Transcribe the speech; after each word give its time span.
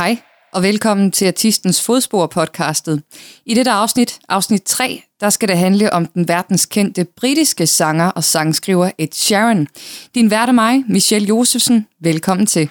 Hej, 0.00 0.18
og 0.52 0.62
velkommen 0.62 1.12
til 1.12 1.26
Artistens 1.26 1.82
Fodspor 1.82 2.26
podcastet. 2.26 3.02
I 3.46 3.54
dette 3.54 3.70
afsnit, 3.70 4.18
afsnit 4.28 4.62
3, 4.62 5.02
der 5.20 5.30
skal 5.30 5.48
det 5.48 5.58
handle 5.58 5.92
om 5.92 6.06
den 6.06 6.28
verdenskendte 6.28 7.04
britiske 7.04 7.66
sanger 7.66 8.06
og 8.06 8.24
sangskriver 8.24 8.90
Ed 8.98 9.08
Sheeran. 9.12 9.66
Din 10.14 10.30
vært 10.30 10.48
er 10.48 10.52
mig, 10.52 10.84
Michelle 10.88 11.28
Josefsen. 11.28 11.86
Velkommen 12.02 12.46
til. 12.46 12.70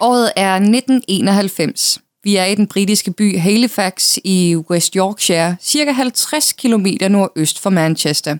Året 0.00 0.32
er 0.36 0.54
1991. 0.54 1.98
Vi 2.24 2.36
er 2.36 2.44
i 2.44 2.54
den 2.54 2.66
britiske 2.66 3.12
by 3.12 3.38
Halifax 3.38 4.16
i 4.24 4.56
West 4.70 4.94
Yorkshire, 4.94 5.56
cirka 5.60 5.90
50 5.92 6.52
km 6.52 6.86
nordøst 7.10 7.60
for 7.60 7.70
Manchester. 7.70 8.36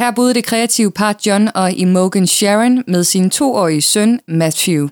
Her 0.00 0.10
boede 0.10 0.34
det 0.34 0.44
kreative 0.44 0.90
par 0.90 1.16
John 1.26 1.48
og 1.54 1.72
Imogen 1.72 2.26
Sharon 2.26 2.84
med 2.86 3.04
sin 3.04 3.30
toårige 3.30 3.82
søn 3.82 4.20
Matthew. 4.28 4.88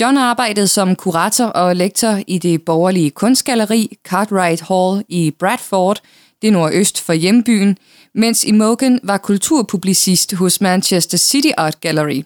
John 0.00 0.16
arbejdede 0.16 0.68
som 0.68 0.96
kurator 0.96 1.44
og 1.44 1.76
lektor 1.76 2.20
i 2.26 2.38
det 2.38 2.64
borgerlige 2.64 3.10
kunstgalleri 3.10 3.96
Cartwright 4.04 4.62
Hall 4.68 5.04
i 5.08 5.30
Bradford, 5.38 6.00
det 6.42 6.52
nordøst 6.52 7.00
for 7.00 7.12
hjembyen, 7.12 7.76
mens 8.14 8.44
Imogen 8.44 9.00
var 9.02 9.18
kulturpublicist 9.18 10.34
hos 10.34 10.60
Manchester 10.60 11.18
City 11.18 11.50
Art 11.56 11.80
Gallery. 11.80 12.24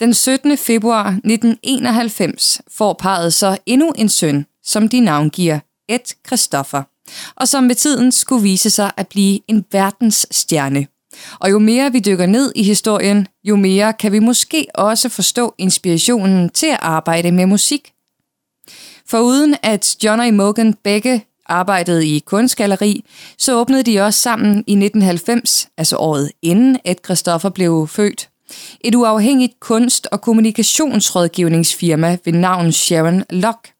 Den 0.00 0.14
17. 0.14 0.58
februar 0.58 1.08
1991 1.08 2.60
får 2.76 2.92
parret 2.92 3.34
så 3.34 3.58
endnu 3.66 3.92
en 3.98 4.08
søn, 4.08 4.46
som 4.64 4.88
de 4.88 5.00
navngiver 5.00 5.58
Ed 5.88 6.14
Christopher 6.26 6.82
og 7.34 7.48
som 7.48 7.64
med 7.64 7.74
tiden 7.74 8.12
skulle 8.12 8.42
vise 8.42 8.70
sig 8.70 8.92
at 8.96 9.08
blive 9.08 9.40
en 9.48 9.64
verdensstjerne. 9.72 10.86
Og 11.38 11.50
jo 11.50 11.58
mere 11.58 11.92
vi 11.92 11.98
dykker 11.98 12.26
ned 12.26 12.52
i 12.56 12.62
historien, 12.62 13.26
jo 13.44 13.56
mere 13.56 13.92
kan 13.92 14.12
vi 14.12 14.18
måske 14.18 14.66
også 14.74 15.08
forstå 15.08 15.54
inspirationen 15.58 16.50
til 16.50 16.66
at 16.66 16.78
arbejde 16.82 17.32
med 17.32 17.46
musik. 17.46 17.92
For 19.06 19.20
uden 19.20 19.56
at 19.62 19.96
John 20.04 20.20
og 20.20 20.26
Imogen 20.26 20.74
begge 20.74 21.24
arbejdede 21.46 22.06
i 22.06 22.18
kunstgalleri, 22.18 23.04
så 23.38 23.56
åbnede 23.60 23.82
de 23.82 24.00
også 24.00 24.20
sammen 24.20 24.50
i 24.50 24.72
1990, 24.72 25.68
altså 25.76 25.96
året 25.96 26.32
inden 26.42 26.78
at 26.84 27.00
Christoffer 27.04 27.48
blev 27.48 27.88
født, 27.88 28.28
et 28.80 28.94
uafhængigt 28.94 29.60
kunst- 29.60 30.06
og 30.12 30.20
kommunikationsrådgivningsfirma 30.20 32.18
ved 32.24 32.32
navn 32.32 32.72
Sharon 32.72 33.24
Locke. 33.30 33.79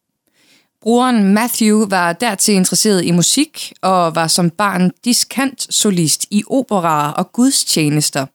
Broren 0.81 1.33
Matthew 1.33 1.85
var 1.89 2.13
dertil 2.13 2.55
interesseret 2.55 3.05
i 3.05 3.11
musik 3.11 3.73
og 3.81 4.15
var 4.15 4.27
som 4.27 4.49
barn 4.49 4.91
diskant 5.05 5.73
solist 5.73 6.25
i 6.31 6.43
operaer 6.47 7.11
og 7.11 7.31
gudstjenester. 7.31 8.25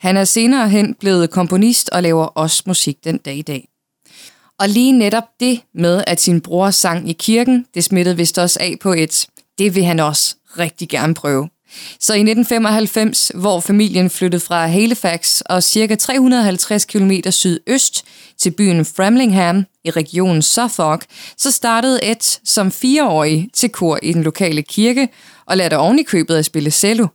Han 0.00 0.16
er 0.16 0.24
senere 0.24 0.68
hen 0.68 0.94
blevet 0.94 1.30
komponist 1.30 1.90
og 1.90 2.02
laver 2.02 2.24
også 2.24 2.62
musik 2.66 3.04
den 3.04 3.18
dag 3.18 3.36
i 3.36 3.42
dag. 3.42 3.68
Og 4.58 4.68
lige 4.68 4.92
netop 4.92 5.24
det 5.40 5.60
med, 5.74 6.04
at 6.06 6.20
sin 6.20 6.40
bror 6.40 6.70
sang 6.70 7.10
i 7.10 7.12
kirken, 7.12 7.66
det 7.74 7.84
smittede 7.84 8.16
vist 8.16 8.38
også 8.38 8.58
af 8.60 8.76
på 8.80 8.92
et, 8.92 9.26
det 9.58 9.74
vil 9.74 9.84
han 9.84 10.00
også 10.00 10.36
rigtig 10.58 10.88
gerne 10.88 11.14
prøve. 11.14 11.48
Så 12.00 12.14
i 12.14 12.20
1995, 12.20 13.32
hvor 13.34 13.60
familien 13.60 14.10
flyttede 14.10 14.40
fra 14.40 14.66
Halifax 14.66 15.40
og 15.40 15.62
cirka 15.62 15.94
350 15.94 16.84
km 16.84 17.12
sydøst 17.30 18.04
til 18.38 18.50
byen 18.50 18.84
Framlingham 18.84 19.64
i 19.84 19.90
regionen 19.90 20.42
Suffolk, 20.42 21.04
så 21.36 21.50
startede 21.50 22.04
et 22.04 22.40
som 22.44 22.72
fireårig 22.72 23.48
til 23.54 23.68
kor 23.68 23.98
i 24.02 24.12
den 24.12 24.22
lokale 24.22 24.62
kirke 24.62 25.08
og 25.46 25.56
lærte 25.56 25.78
ovenikøbet 25.78 26.36
at 26.36 26.44
spille 26.44 26.70
cello. 26.70 27.06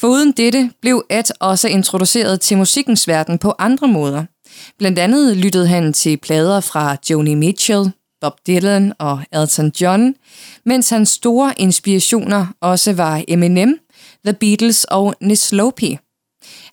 Foruden 0.00 0.32
dette 0.32 0.70
blev 0.82 1.06
Ed 1.10 1.24
også 1.40 1.68
introduceret 1.68 2.40
til 2.40 2.58
musikkens 2.58 3.08
verden 3.08 3.38
på 3.38 3.54
andre 3.58 3.88
måder. 3.88 4.24
Blandt 4.78 4.98
andet 4.98 5.36
lyttede 5.36 5.68
han 5.68 5.92
til 5.92 6.16
plader 6.16 6.60
fra 6.60 6.96
Joni 7.10 7.34
Mitchell, 7.34 7.90
Bob 8.20 8.38
Dylan 8.46 8.92
og 8.98 9.22
Elton 9.32 9.72
John, 9.80 10.14
mens 10.64 10.90
hans 10.90 11.08
store 11.08 11.54
inspirationer 11.56 12.46
også 12.60 12.92
var 12.92 13.24
Eminem, 13.28 13.78
The 14.24 14.32
Beatles 14.32 14.84
og 14.84 15.14
Nislopi. 15.20 15.98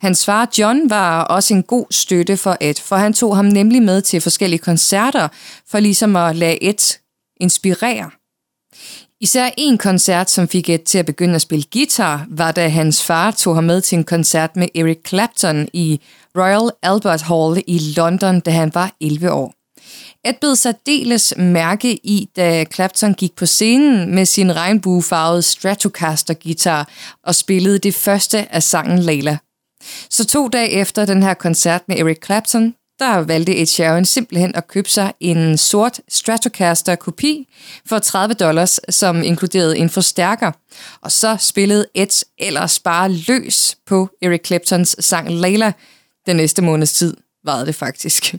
Hans 0.02 0.26
far 0.26 0.50
John 0.58 0.90
var 0.90 1.24
også 1.24 1.54
en 1.54 1.64
god 1.64 1.86
støtte 1.92 2.38
for 2.38 2.58
Ed, 2.62 2.76
for 2.82 2.96
han 2.96 3.14
tog 3.14 3.36
ham 3.36 3.46
nemlig 3.46 3.84
med 3.84 4.02
til 4.02 4.22
forskellige 4.22 4.60
koncerter, 4.60 5.28
for 5.68 5.80
ligesom 5.80 6.16
at 6.16 6.36
lade 6.36 6.64
Ed 6.64 7.00
inspirere. 7.40 8.12
Især 9.22 9.50
en 9.58 9.78
koncert, 9.78 10.30
som 10.30 10.48
fik 10.48 10.70
Ed 10.70 10.80
til 10.80 10.98
at 10.98 11.06
begynde 11.06 11.36
at 11.36 11.42
spille 11.42 11.66
guitar, 11.74 12.26
var 12.30 12.52
da 12.52 12.68
hans 12.68 13.04
far 13.04 13.32
tog 13.32 13.56
ham 13.56 13.64
med 13.64 13.82
til 13.82 13.98
en 13.98 14.04
koncert 14.04 14.56
med 14.56 14.68
Eric 14.76 15.00
Clapton 15.08 15.68
i 15.74 16.02
Royal 16.38 16.72
Albert 16.82 17.22
Hall 17.22 17.64
i 17.68 17.80
London, 17.98 18.40
da 18.40 18.52
han 18.52 18.72
var 18.74 18.96
11 19.02 19.32
år. 19.32 19.63
Ed 20.26 20.34
bed 20.42 20.56
særdeles 20.56 21.34
mærke 21.38 21.94
i, 21.94 22.30
da 22.36 22.66
Clapton 22.74 23.14
gik 23.14 23.36
på 23.36 23.46
scenen 23.46 24.16
med 24.16 24.26
sin 24.26 24.56
regnbuefarvede 24.56 25.42
Stratocaster-guitar 25.42 26.90
og 27.24 27.36
spillede 27.36 27.80
det 27.80 27.96
første 27.96 28.54
af 28.54 28.64
sangen 28.64 29.00
Layla. 29.00 29.38
Så 30.10 30.26
to 30.26 30.48
dage 30.48 30.70
efter 30.70 31.06
den 31.06 31.24
her 31.24 31.34
koncert 31.34 31.82
med 31.88 32.00
Eric 32.00 32.18
Clapton, 32.26 32.76
der 33.00 33.18
valgte 33.18 33.58
Ed 33.58 33.66
Sheeran 33.66 34.06
simpelthen 34.06 34.56
at 34.56 34.68
købe 34.68 34.90
sig 34.90 35.14
en 35.20 35.58
sort 35.58 36.00
Stratocaster-kopi 36.10 37.48
for 37.86 38.00
30 38.00 38.34
dollars, 38.34 38.80
som 38.90 39.24
inkluderede 39.24 39.78
en 39.78 39.90
forstærker. 39.90 40.52
Og 41.02 41.12
så 41.12 41.38
spillede 41.40 41.86
Ed 41.94 42.26
ellers 42.38 42.80
bare 42.80 43.12
løs 43.12 43.78
på 43.86 44.10
Eric 44.22 44.42
Claptons 44.46 44.96
sang 45.00 45.32
Layla 45.32 45.74
den 46.26 46.36
næste 46.36 46.62
måneds 46.62 46.94
tid, 46.94 47.18
var 47.46 47.66
det 47.66 47.76
faktisk. 47.76 48.36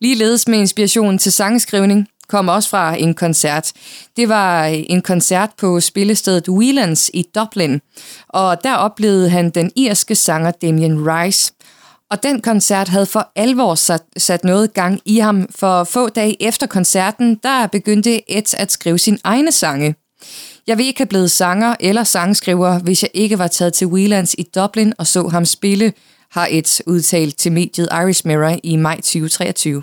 Ligeledes 0.00 0.48
med 0.48 0.58
inspiration 0.58 1.18
til 1.18 1.32
sangskrivning 1.32 2.08
kom 2.28 2.48
også 2.48 2.68
fra 2.68 2.96
en 2.96 3.14
koncert. 3.14 3.72
Det 4.16 4.28
var 4.28 4.64
en 4.64 5.02
koncert 5.02 5.50
på 5.58 5.80
spillestedet 5.80 6.48
Whelans 6.48 7.10
i 7.14 7.24
Dublin, 7.34 7.80
og 8.28 8.64
der 8.64 8.74
oplevede 8.74 9.30
han 9.30 9.50
den 9.50 9.70
irske 9.76 10.14
sanger 10.14 10.50
Damien 10.50 11.08
Rice. 11.08 11.52
Og 12.10 12.22
den 12.22 12.40
koncert 12.40 12.88
havde 12.88 13.06
for 13.06 13.32
alvor 13.36 13.74
sat, 13.74 14.02
sat 14.16 14.44
noget 14.44 14.74
gang 14.74 15.00
i 15.04 15.18
ham, 15.18 15.46
for 15.54 15.84
få 15.84 16.08
dage 16.08 16.42
efter 16.42 16.66
koncerten, 16.66 17.40
der 17.42 17.66
begyndte 17.66 18.32
Ed 18.32 18.54
at 18.54 18.72
skrive 18.72 18.98
sin 18.98 19.18
egne 19.24 19.52
sange. 19.52 19.94
Jeg 20.66 20.78
vil 20.78 20.86
ikke 20.86 21.00
have 21.00 21.06
blevet 21.06 21.30
sanger 21.30 21.74
eller 21.80 22.04
sangskriver, 22.04 22.78
hvis 22.78 23.02
jeg 23.02 23.10
ikke 23.14 23.38
var 23.38 23.48
taget 23.48 23.72
til 23.72 23.86
Whelans 23.86 24.34
i 24.38 24.42
Dublin 24.54 24.92
og 24.98 25.06
så 25.06 25.28
ham 25.28 25.44
spille, 25.44 25.92
har 26.30 26.48
Ed 26.50 26.82
udtalt 26.86 27.36
til 27.38 27.52
mediet 27.52 27.88
Irish 27.92 28.26
Mirror 28.26 28.56
i 28.62 28.76
maj 28.76 28.96
2023. 28.96 29.82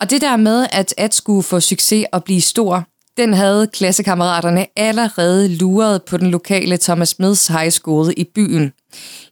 Og 0.00 0.10
det 0.10 0.20
der 0.20 0.36
med, 0.36 0.66
at 0.72 0.94
at 0.96 1.14
skulle 1.14 1.42
få 1.42 1.60
succes 1.60 2.06
og 2.12 2.24
blive 2.24 2.40
stor, 2.40 2.84
den 3.16 3.34
havde 3.34 3.66
klassekammeraterne 3.66 4.66
allerede 4.76 5.48
luret 5.48 6.02
på 6.02 6.16
den 6.16 6.30
lokale 6.30 6.76
Thomas 6.76 7.08
Smiths 7.08 7.46
High 7.46 7.70
School 7.70 8.12
i 8.16 8.24
byen. 8.34 8.72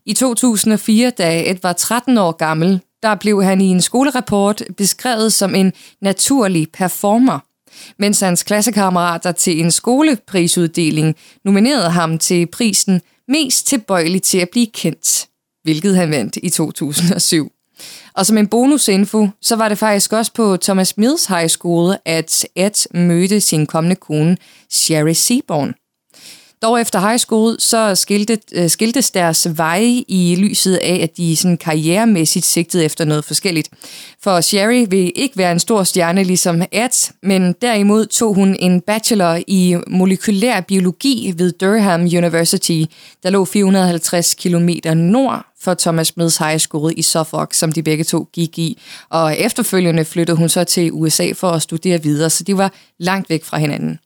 I 0.06 0.12
2004, 0.12 1.10
da 1.10 1.50
Ed 1.50 1.56
var 1.62 1.72
13 1.72 2.18
år 2.18 2.32
gammel, 2.32 2.80
der 3.02 3.14
blev 3.14 3.44
han 3.44 3.60
i 3.60 3.66
en 3.66 3.80
skolerapport 3.80 4.62
beskrevet 4.76 5.32
som 5.32 5.54
en 5.54 5.72
naturlig 6.00 6.68
performer, 6.72 7.38
mens 7.98 8.20
hans 8.20 8.42
klassekammerater 8.42 9.32
til 9.32 9.60
en 9.60 9.70
skoleprisuddeling 9.70 11.16
nominerede 11.44 11.90
ham 11.90 12.18
til 12.18 12.46
prisen 12.46 13.00
mest 13.28 13.66
tilbøjelig 13.66 14.22
til 14.22 14.38
at 14.38 14.48
blive 14.52 14.66
kendt, 14.66 15.28
hvilket 15.62 15.96
han 15.96 16.10
vandt 16.10 16.38
i 16.42 16.48
2007. 16.48 17.52
Og 18.14 18.26
som 18.26 18.38
en 18.38 18.46
bonusinfo, 18.46 19.28
så 19.40 19.56
var 19.56 19.68
det 19.68 19.78
faktisk 19.78 20.12
også 20.12 20.32
på 20.32 20.56
Thomas 20.56 20.96
Mills 20.96 21.26
High 21.26 21.48
School, 21.48 21.96
at 22.04 22.46
Ed 22.56 22.94
mødte 22.94 23.40
sin 23.40 23.66
kommende 23.66 23.96
kone, 23.96 24.36
Sherry 24.70 25.12
Seaborn. 25.12 25.74
Dog 26.62 26.80
efter 26.80 27.00
high 27.00 27.18
school, 27.18 27.56
så 27.58 27.94
skilte, 27.94 28.38
øh, 28.52 28.70
skiltes 28.70 29.10
deres 29.10 29.48
veje 29.56 30.04
i 30.08 30.36
lyset 30.38 30.76
af, 30.76 31.00
at 31.02 31.16
de 31.16 31.36
sådan 31.36 31.56
karrieremæssigt 31.56 32.44
sigtede 32.44 32.84
efter 32.84 33.04
noget 33.04 33.24
forskelligt. 33.24 33.68
For 34.22 34.40
Sherry 34.40 34.86
vil 34.90 35.12
ikke 35.16 35.38
være 35.38 35.52
en 35.52 35.58
stor 35.58 35.82
stjerne 35.82 36.24
ligesom 36.24 36.62
Ed, 36.72 37.12
men 37.22 37.54
derimod 37.62 38.06
tog 38.06 38.34
hun 38.34 38.56
en 38.58 38.80
bachelor 38.80 39.38
i 39.46 39.76
molekylær 39.86 40.60
biologi 40.60 41.34
ved 41.36 41.52
Durham 41.52 42.00
University, 42.00 42.82
der 43.22 43.30
lå 43.30 43.44
450 43.44 44.34
km 44.34 44.68
nord 44.94 45.46
for 45.60 45.74
Thomas 45.74 46.06
Smiths 46.06 46.36
High 46.36 46.58
School 46.58 46.92
i 46.96 47.02
Suffolk, 47.02 47.54
som 47.54 47.72
de 47.72 47.82
begge 47.82 48.04
to 48.04 48.28
gik 48.32 48.58
i. 48.58 48.80
Og 49.10 49.38
efterfølgende 49.38 50.04
flyttede 50.04 50.36
hun 50.36 50.48
så 50.48 50.64
til 50.64 50.92
USA 50.92 51.32
for 51.34 51.50
at 51.50 51.62
studere 51.62 52.02
videre, 52.02 52.30
så 52.30 52.44
de 52.44 52.56
var 52.56 52.72
langt 52.98 53.30
væk 53.30 53.44
fra 53.44 53.58
hinanden. 53.58 53.98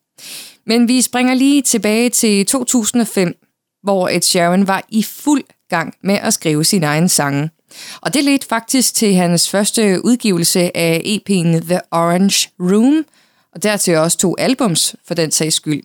Men 0.66 0.88
vi 0.88 1.02
springer 1.02 1.34
lige 1.34 1.62
tilbage 1.62 2.10
til 2.10 2.46
2005, 2.46 3.34
hvor 3.82 4.08
Ed 4.08 4.22
Sheeran 4.22 4.68
var 4.68 4.84
i 4.88 5.02
fuld 5.02 5.44
gang 5.70 5.94
med 6.02 6.14
at 6.14 6.34
skrive 6.34 6.64
sin 6.64 6.82
egen 6.82 7.08
sange. 7.08 7.50
Og 8.00 8.14
det 8.14 8.24
ledte 8.24 8.46
faktisk 8.46 8.94
til 8.94 9.14
hans 9.14 9.50
første 9.50 10.04
udgivelse 10.04 10.76
af 10.76 11.02
EP'en 11.04 11.66
The 11.66 11.80
Orange 11.90 12.48
Room, 12.60 13.04
og 13.54 13.62
dertil 13.62 13.96
også 13.96 14.18
to 14.18 14.34
albums 14.38 14.96
for 15.06 15.14
den 15.14 15.30
sags 15.30 15.54
skyld. 15.54 15.82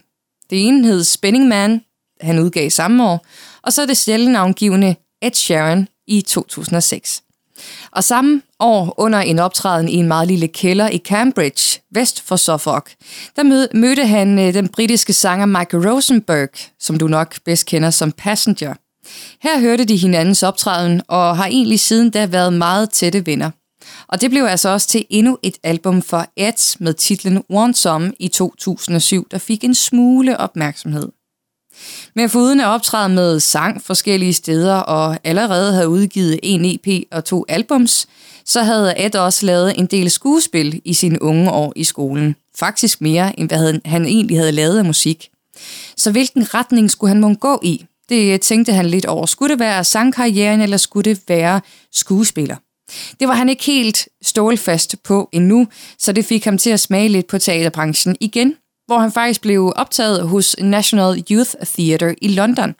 Det 0.49 0.67
ene 0.67 0.87
hed 0.87 1.03
Spinning 1.03 1.47
Man, 1.47 1.81
han 2.21 2.39
udgav 2.39 2.69
samme 2.69 3.09
år, 3.09 3.25
og 3.63 3.73
så 3.73 3.85
det 3.85 3.97
selvnavngivende 3.97 4.95
Ed 5.21 5.33
Sheeran 5.33 5.87
i 6.07 6.21
2006. 6.21 7.23
Og 7.91 8.03
samme 8.03 8.41
år 8.59 8.93
under 8.97 9.19
en 9.19 9.39
optræden 9.39 9.89
i 9.89 9.95
en 9.95 10.07
meget 10.07 10.27
lille 10.27 10.47
kælder 10.47 10.89
i 10.89 10.97
Cambridge, 10.97 11.81
vest 11.91 12.21
for 12.21 12.35
Suffolk, 12.35 12.91
der 13.35 13.67
mødte 13.73 14.05
han 14.05 14.39
øh, 14.39 14.53
den 14.53 14.67
britiske 14.67 15.13
sanger 15.13 15.45
Michael 15.45 15.89
Rosenberg, 15.89 16.49
som 16.79 16.97
du 16.97 17.07
nok 17.07 17.35
bedst 17.45 17.65
kender 17.65 17.89
som 17.89 18.11
Passenger. 18.11 18.73
Her 19.41 19.59
hørte 19.59 19.85
de 19.85 19.97
hinandens 19.97 20.43
optræden 20.43 21.01
og 21.07 21.37
har 21.37 21.45
egentlig 21.45 21.79
siden 21.79 22.09
da 22.09 22.25
været 22.25 22.53
meget 22.53 22.89
tætte 22.89 23.25
venner. 23.25 23.51
Og 24.07 24.21
det 24.21 24.29
blev 24.29 24.43
altså 24.43 24.69
også 24.69 24.87
til 24.87 25.05
endnu 25.09 25.37
et 25.43 25.57
album 25.63 26.01
for 26.01 26.25
Ed 26.37 26.79
med 26.79 26.93
titlen 26.93 27.43
One 27.49 27.75
Some 27.75 28.13
i 28.19 28.27
2007, 28.27 29.27
der 29.31 29.37
fik 29.37 29.63
en 29.63 29.75
smule 29.75 30.37
opmærksomhed. 30.37 31.09
Men 32.15 32.29
foruden 32.29 32.59
at 32.59 32.67
optræde 32.67 33.09
med 33.09 33.39
sang 33.39 33.81
forskellige 33.83 34.33
steder 34.33 34.75
og 34.75 35.17
allerede 35.23 35.73
havde 35.73 35.89
udgivet 35.89 36.39
en 36.43 36.65
EP 36.65 37.03
og 37.11 37.25
to 37.25 37.45
albums, 37.49 38.07
så 38.45 38.63
havde 38.63 38.93
Ed 38.97 39.15
også 39.15 39.45
lavet 39.45 39.79
en 39.79 39.85
del 39.85 40.11
skuespil 40.11 40.81
i 40.85 40.93
sine 40.93 41.21
unge 41.21 41.51
år 41.51 41.73
i 41.75 41.83
skolen. 41.83 42.35
Faktisk 42.55 43.01
mere, 43.01 43.39
end 43.39 43.49
hvad 43.49 43.79
han 43.85 44.05
egentlig 44.05 44.37
havde 44.37 44.51
lavet 44.51 44.77
af 44.77 44.85
musik. 44.85 45.29
Så 45.97 46.11
hvilken 46.11 46.53
retning 46.53 46.91
skulle 46.91 47.09
han 47.09 47.21
må 47.21 47.33
gå 47.33 47.59
i? 47.63 47.85
Det 48.09 48.41
tænkte 48.41 48.73
han 48.73 48.85
lidt 48.85 49.05
over. 49.05 49.25
Skulle 49.25 49.51
det 49.51 49.59
være 49.59 49.83
sangkarrieren, 49.83 50.61
eller 50.61 50.77
skulle 50.77 51.09
det 51.09 51.21
være 51.27 51.61
skuespiller? 51.91 52.55
Det 53.19 53.27
var 53.27 53.33
han 53.33 53.49
ikke 53.49 53.63
helt 53.63 54.07
stålfast 54.21 54.95
på 55.03 55.29
endnu, 55.31 55.67
så 55.97 56.11
det 56.11 56.25
fik 56.25 56.45
ham 56.45 56.57
til 56.57 56.69
at 56.69 56.79
smage 56.79 57.09
lidt 57.09 57.27
på 57.27 57.37
teaterbranchen 57.37 58.17
igen, 58.19 58.55
hvor 58.91 58.99
han 58.99 59.11
faktisk 59.11 59.41
blev 59.41 59.73
optaget 59.75 60.27
hos 60.27 60.55
National 60.59 61.23
Youth 61.31 61.51
Theatre 61.65 62.15
i 62.23 62.27
London. 62.27 62.75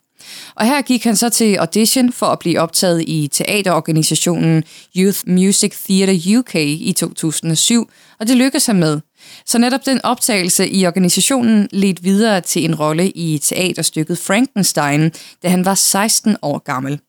Og 0.54 0.66
her 0.66 0.82
gik 0.82 1.04
han 1.04 1.16
så 1.16 1.28
til 1.28 1.54
audition 1.54 2.12
for 2.12 2.26
at 2.26 2.38
blive 2.38 2.60
optaget 2.60 3.04
i 3.06 3.28
teaterorganisationen 3.32 4.64
Youth 4.96 5.18
Music 5.26 5.76
Theatre 5.84 6.38
UK 6.38 6.54
i 6.54 6.94
2007, 6.98 7.90
og 8.20 8.28
det 8.28 8.36
lykkedes 8.36 8.66
han 8.66 8.76
med. 8.76 9.00
Så 9.46 9.58
netop 9.58 9.86
den 9.86 10.00
optagelse 10.04 10.68
i 10.68 10.86
organisationen 10.86 11.68
ledte 11.72 12.02
videre 12.02 12.40
til 12.40 12.64
en 12.64 12.74
rolle 12.74 13.10
i 13.10 13.38
teaterstykket 13.38 14.18
Frankenstein, 14.18 15.12
da 15.42 15.48
han 15.48 15.64
var 15.64 15.74
16 15.74 16.36
år 16.42 16.58
gammel. 16.58 17.00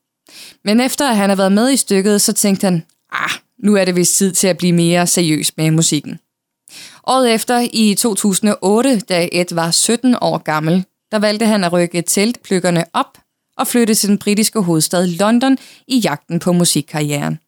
Men 0.66 0.80
efter 0.80 1.10
at 1.10 1.16
han 1.16 1.30
havde 1.30 1.38
været 1.38 1.52
med 1.52 1.72
i 1.72 1.78
stykket, 1.78 2.22
så 2.22 2.34
tænkte 2.34 2.66
han, 2.66 2.84
ah, 3.12 3.32
nu 3.64 3.76
er 3.76 3.86
det 3.86 3.96
vist 3.96 4.18
tid 4.18 4.32
til 4.32 4.48
at 4.48 4.58
blive 4.58 4.74
mere 4.74 5.08
seriøs 5.08 5.58
med 5.58 5.72
musikken. 5.72 6.20
Året 7.08 7.34
efter, 7.34 7.68
i 7.74 7.96
2008, 7.96 9.00
da 9.00 9.30
Ed 9.32 9.56
var 9.56 9.72
17 9.72 10.16
år 10.22 10.38
gammel, 10.38 10.86
der 11.12 11.20
valgte 11.20 11.46
han 11.46 11.64
at 11.64 11.74
rykke 11.74 12.02
teltpløkkerne 12.02 12.86
op 12.94 13.18
og 13.58 13.68
flytte 13.68 13.96
til 13.96 14.10
den 14.10 14.18
britiske 14.18 14.60
hovedstad 14.62 15.08
London 15.08 15.58
i 15.88 15.98
jagten 15.98 16.40
på 16.40 16.54
musikkarrieren. 16.54 17.40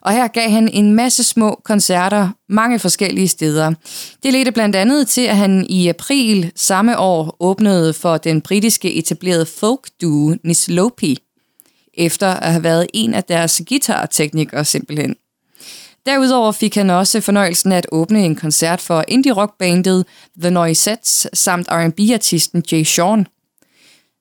Og 0.00 0.12
her 0.12 0.28
gav 0.28 0.50
han 0.50 0.68
en 0.68 0.94
masse 0.94 1.24
små 1.24 1.60
koncerter 1.64 2.28
mange 2.48 2.78
forskellige 2.78 3.28
steder. 3.28 3.74
Det 4.22 4.32
ledte 4.32 4.52
blandt 4.52 4.76
andet 4.76 5.08
til, 5.08 5.20
at 5.20 5.36
han 5.36 5.66
i 5.68 5.88
april 5.88 6.52
samme 6.56 6.98
år 6.98 7.36
åbnede 7.40 7.92
for 7.92 8.16
den 8.16 8.40
britiske 8.40 8.94
etablerede 8.94 9.46
folk-duo 9.46 10.36
Nislopi, 10.44 11.18
efter 11.94 12.28
at 12.28 12.52
have 12.52 12.62
været 12.62 12.86
en 12.94 13.14
af 13.14 13.24
deres 13.24 13.62
guitarteknikere 13.68 14.64
simpelthen. 14.64 15.16
Derudover 16.06 16.52
fik 16.52 16.74
han 16.74 16.90
også 16.90 17.20
fornøjelsen 17.20 17.72
af 17.72 17.76
at 17.76 17.86
åbne 17.92 18.24
en 18.24 18.36
koncert 18.36 18.80
for 18.80 19.04
indie-rockbandet 19.08 20.04
The 20.40 20.50
Noisettes 20.50 21.26
samt 21.32 21.68
R&B-artisten 21.70 22.64
Jay 22.72 22.82
Sean. 22.82 23.26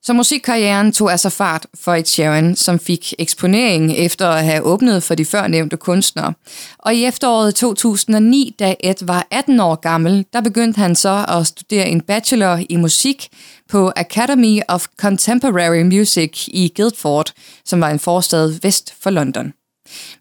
Så 0.05 0.13
musikkarrieren 0.13 0.91
tog 0.91 1.11
altså 1.11 1.29
fart 1.29 1.65
for 1.75 1.93
et 1.93 2.07
Sharon, 2.07 2.55
som 2.55 2.79
fik 2.79 3.13
eksponering 3.19 3.97
efter 3.97 4.27
at 4.27 4.45
have 4.45 4.61
åbnet 4.61 5.03
for 5.03 5.15
de 5.15 5.25
førnævnte 5.25 5.77
kunstnere. 5.77 6.33
Og 6.79 6.95
i 6.95 7.05
efteråret 7.05 7.55
2009, 7.55 8.55
da 8.59 8.75
Ed 8.83 9.05
var 9.05 9.27
18 9.31 9.59
år 9.59 9.75
gammel, 9.75 10.25
der 10.33 10.41
begyndte 10.41 10.77
han 10.77 10.95
så 10.95 11.25
at 11.27 11.47
studere 11.47 11.89
en 11.89 12.01
bachelor 12.01 12.59
i 12.69 12.75
musik 12.75 13.27
på 13.69 13.91
Academy 13.95 14.59
of 14.67 14.85
Contemporary 14.97 15.81
Music 15.81 16.47
i 16.47 16.71
Guildford, 16.75 17.33
som 17.65 17.81
var 17.81 17.89
en 17.89 17.99
forstad 17.99 18.59
vest 18.61 18.93
for 19.01 19.09
London. 19.09 19.53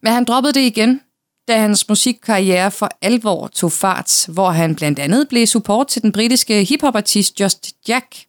Men 0.02 0.12
han 0.12 0.24
droppede 0.24 0.52
det 0.52 0.60
igen, 0.60 1.00
da 1.48 1.60
hans 1.60 1.88
musikkarriere 1.88 2.70
for 2.70 2.88
alvor 3.02 3.46
tog 3.46 3.72
fart, 3.72 4.26
hvor 4.28 4.50
han 4.50 4.74
blandt 4.74 4.98
andet 4.98 5.28
blev 5.28 5.46
support 5.46 5.86
til 5.86 6.02
den 6.02 6.12
britiske 6.12 6.64
hiphopartist 6.64 7.40
Just 7.40 7.72
Jack. 7.88 8.24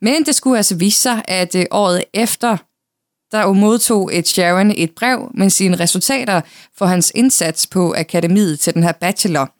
Men 0.00 0.26
det 0.26 0.34
skulle 0.34 0.56
altså 0.56 0.76
vise 0.76 1.00
sig, 1.00 1.22
at 1.28 1.54
øh, 1.54 1.64
året 1.70 2.04
efter, 2.14 2.56
der 3.32 3.52
modtog 3.52 4.18
et 4.18 4.28
Sharon 4.28 4.70
et 4.70 4.90
brev 4.90 5.30
med 5.34 5.50
sine 5.50 5.80
resultater 5.80 6.40
for 6.78 6.86
hans 6.86 7.12
indsats 7.14 7.66
på 7.66 7.94
akademiet 7.96 8.60
til 8.60 8.74
den 8.74 8.82
her 8.82 8.92
bachelor. 8.92 9.54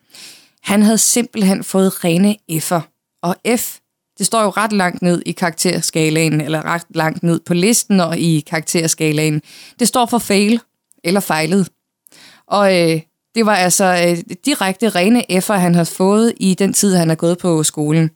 Han 0.62 0.82
havde 0.82 0.98
simpelthen 0.98 1.64
fået 1.64 2.04
rene 2.04 2.36
F'er. 2.52 2.80
Og 3.22 3.36
F, 3.56 3.76
det 4.18 4.26
står 4.26 4.42
jo 4.42 4.50
ret 4.50 4.72
langt 4.72 5.02
ned 5.02 5.22
i 5.26 5.32
karakterskalaen, 5.32 6.40
eller 6.40 6.62
ret 6.64 6.86
langt 6.90 7.22
ned 7.22 7.40
på 7.40 7.54
listen 7.54 8.00
og 8.00 8.18
i 8.18 8.40
karakterskalaen. 8.40 9.42
Det 9.78 9.88
står 9.88 10.06
for 10.06 10.18
fail, 10.18 10.60
eller 11.04 11.20
fejlet. 11.20 11.68
Og 12.50 12.80
øh, 12.80 13.00
det 13.34 13.46
var 13.46 13.54
altså 13.54 13.84
øh, 13.84 14.34
direkte 14.44 14.88
rene 14.88 15.24
F'er, 15.32 15.52
han 15.52 15.74
havde 15.74 15.86
fået 15.86 16.32
i 16.36 16.54
den 16.54 16.72
tid, 16.72 16.94
han 16.94 17.08
har 17.08 17.16
gået 17.16 17.38
på 17.38 17.62
skolen. 17.62 18.10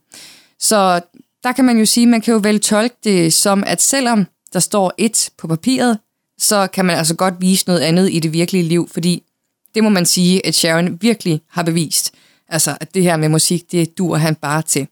Så 0.58 1.00
der 1.44 1.52
kan 1.52 1.64
man 1.64 1.78
jo 1.78 1.84
sige, 1.84 2.06
man 2.06 2.20
kan 2.20 2.32
jo 2.32 2.40
vel 2.42 2.60
tolke 2.60 2.96
det 3.04 3.32
som, 3.32 3.64
at 3.66 3.82
selvom 3.82 4.26
der 4.52 4.60
står 4.60 4.92
et 4.98 5.30
på 5.38 5.46
papiret, 5.48 5.98
så 6.38 6.66
kan 6.66 6.84
man 6.84 6.96
altså 6.96 7.14
godt 7.14 7.34
vise 7.40 7.66
noget 7.66 7.80
andet 7.80 8.12
i 8.12 8.18
det 8.18 8.32
virkelige 8.32 8.64
liv, 8.64 8.88
fordi 8.92 9.22
det 9.74 9.82
må 9.82 9.88
man 9.88 10.06
sige, 10.06 10.46
at 10.46 10.54
Sharon 10.54 10.98
virkelig 11.00 11.40
har 11.50 11.62
bevist. 11.62 12.14
Altså, 12.48 12.76
at 12.80 12.94
det 12.94 13.02
her 13.02 13.16
med 13.16 13.28
musik, 13.28 13.72
det 13.72 13.98
dur 13.98 14.16
han 14.16 14.34
bare 14.34 14.62
til. 14.62 14.86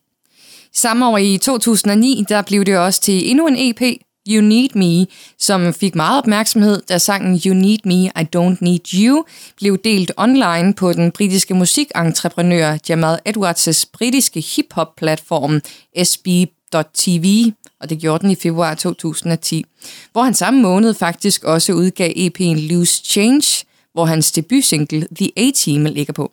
Samme 0.74 1.08
år 1.08 1.18
i 1.18 1.38
2009, 1.38 2.24
der 2.28 2.42
blev 2.42 2.64
det 2.64 2.78
også 2.78 3.00
til 3.00 3.30
endnu 3.30 3.46
en 3.46 3.56
EP, 3.58 3.82
You 4.28 4.42
Need 4.42 4.68
Me, 4.74 5.06
som 5.38 5.74
fik 5.74 5.94
meget 5.94 6.18
opmærksomhed, 6.18 6.82
da 6.88 6.98
sangen 6.98 7.40
You 7.46 7.54
Need 7.54 7.78
Me, 7.84 8.04
I 8.04 8.26
Don't 8.36 8.56
Need 8.60 8.94
You 8.94 9.24
blev 9.56 9.78
delt 9.84 10.12
online 10.16 10.74
på 10.74 10.92
den 10.92 11.10
britiske 11.10 11.54
musikentreprenør 11.54 12.78
Jamal 12.88 13.18
Edwards' 13.28 13.84
britiske 13.92 14.40
hip-hop-platform 14.40 15.60
SB.tv, 16.04 17.52
og 17.80 17.90
det 17.90 17.98
gjorde 17.98 18.22
den 18.22 18.30
i 18.30 18.34
februar 18.34 18.74
2010, 18.74 19.64
hvor 20.12 20.22
han 20.22 20.34
samme 20.34 20.62
måned 20.62 20.94
faktisk 20.94 21.44
også 21.44 21.72
udgav 21.72 22.12
EP'en 22.16 22.72
Loose 22.72 23.04
Change, 23.04 23.64
hvor 23.92 24.04
hans 24.04 24.32
debutsingle 24.32 25.06
The 25.16 25.30
A-Team 25.36 25.84
ligger 25.84 26.12
på. 26.12 26.32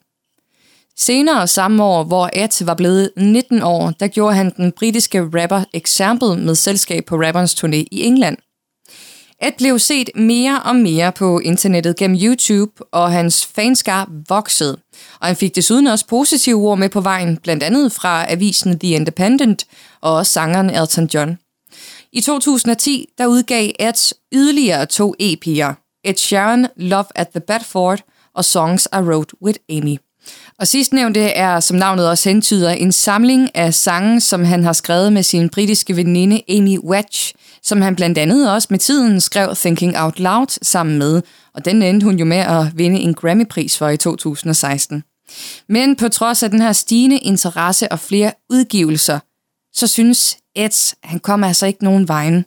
Senere 1.00 1.48
samme 1.48 1.84
år, 1.84 2.04
hvor 2.04 2.30
Ed 2.34 2.66
var 2.66 2.74
blevet 2.74 3.12
19 3.18 3.64
år, 3.64 3.94
der 4.00 4.08
gjorde 4.08 4.36
han 4.36 4.54
den 4.58 4.72
britiske 4.72 5.22
rapper 5.22 5.64
Example 5.74 6.38
med 6.38 6.56
selskab 6.56 7.06
på 7.06 7.16
rapperens 7.16 7.54
turné 7.54 7.76
i 7.92 8.04
England. 8.04 8.38
Ed 9.42 9.52
blev 9.58 9.80
set 9.80 10.10
mere 10.16 10.62
og 10.66 10.76
mere 10.76 11.12
på 11.12 11.40
internettet 11.40 11.96
gennem 11.96 12.20
YouTube, 12.22 12.84
og 12.92 13.12
hans 13.12 13.46
fanskar 13.46 14.10
voksede. 14.30 14.78
Og 15.20 15.28
han 15.28 15.36
fik 15.36 15.56
desuden 15.56 15.88
også 15.88 16.08
positive 16.08 16.68
ord 16.68 16.78
med 16.78 16.90
på 16.90 17.02
vejen, 17.02 17.38
blandt 17.38 17.64
andet 17.64 17.92
fra 17.92 18.32
avisen 18.32 18.80
The 18.80 18.90
Independent 18.90 19.66
og 20.02 20.16
også 20.16 20.32
sangeren 20.32 20.70
Elton 20.70 21.10
John. 21.14 21.38
I 22.12 22.22
2010 22.22 23.06
der 23.18 23.28
udgav 23.28 23.72
Ed 23.80 24.14
yderligere 24.34 24.86
to 24.86 25.16
EP'er, 25.22 26.02
Ed 26.04 26.16
Sheeran, 26.16 26.68
Love 26.76 27.06
at 27.16 27.28
the 27.30 27.40
Bedford 27.40 28.04
og 28.36 28.46
Songs 28.46 28.88
I 28.94 28.98
Wrote 28.98 29.44
with 29.44 29.60
Amy. 29.70 29.98
Og 30.60 30.68
sidstnævnte 30.68 31.20
er, 31.20 31.60
som 31.60 31.78
navnet 31.78 32.10
også 32.10 32.30
hentyder, 32.30 32.70
en 32.72 32.92
samling 32.92 33.56
af 33.56 33.74
sange, 33.74 34.22
som 34.22 34.44
han 34.44 34.64
har 34.64 34.74
skrevet 34.74 35.14
med 35.14 35.24
sin 35.24 35.50
britiske 35.50 35.96
veninde 35.96 36.42
Amy 36.50 36.78
Wedge, 36.78 37.34
som 37.64 37.82
han 37.82 37.96
blandt 37.96 38.18
andet 38.18 38.54
også 38.54 38.68
med 38.72 38.80
tiden 38.80 39.22
skrev 39.22 39.56
Thinking 39.56 39.98
Out 39.98 40.20
Loud 40.20 40.60
sammen 40.62 40.98
med, 40.98 41.22
og 41.54 41.66
den 41.66 41.82
endte 41.82 42.04
hun 42.04 42.16
jo 42.16 42.26
med 42.26 42.38
at 42.38 42.78
vinde 42.78 43.00
en 43.00 43.14
Grammy-pris 43.14 43.78
for 43.78 43.90
i 43.90 43.98
2016. 43.98 45.04
Men 45.70 45.96
på 45.96 46.10
trods 46.10 46.44
af 46.44 46.50
den 46.50 46.62
her 46.62 46.72
stigende 46.72 47.18
interesse 47.18 47.92
og 47.92 48.00
flere 48.00 48.32
udgivelser, 48.50 49.20
så 49.74 49.88
synes 49.88 50.38
Ed, 50.56 50.96
han 51.04 51.20
kom 51.20 51.44
altså 51.44 51.66
ikke 51.66 51.84
nogen 51.84 52.08
vejen. 52.08 52.46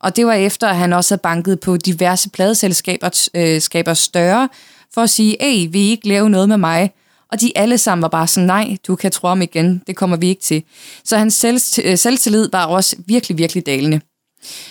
Og 0.00 0.16
det 0.16 0.26
var 0.26 0.32
efter, 0.32 0.68
at 0.68 0.76
han 0.76 0.92
også 0.92 1.14
havde 1.14 1.22
banket 1.22 1.60
på 1.60 1.76
diverse 1.76 2.30
pladeselskaber 2.30 3.28
øh, 3.34 3.60
skaber 3.60 3.94
større, 3.94 4.48
for 4.94 5.00
at 5.00 5.10
sige, 5.10 5.36
hey, 5.40 5.68
vil 5.70 5.80
I 5.80 5.90
ikke 5.90 6.08
lave 6.08 6.30
noget 6.30 6.48
med 6.48 6.56
mig? 6.56 6.92
Og 7.32 7.40
de 7.40 7.52
alle 7.58 7.78
sammen 7.78 8.02
var 8.02 8.08
bare 8.08 8.26
sådan, 8.26 8.46
nej, 8.46 8.76
du 8.86 8.96
kan 8.96 9.10
tro 9.10 9.28
om 9.28 9.42
igen, 9.42 9.82
det 9.86 9.96
kommer 9.96 10.16
vi 10.16 10.28
ikke 10.28 10.42
til. 10.42 10.62
Så 11.04 11.18
hans 11.18 11.34
selv, 11.34 11.60
øh, 11.84 11.98
selvtillid 11.98 12.48
var 12.52 12.66
også 12.66 12.96
virkelig, 13.06 13.38
virkelig 13.38 13.66
dalende. 13.66 14.00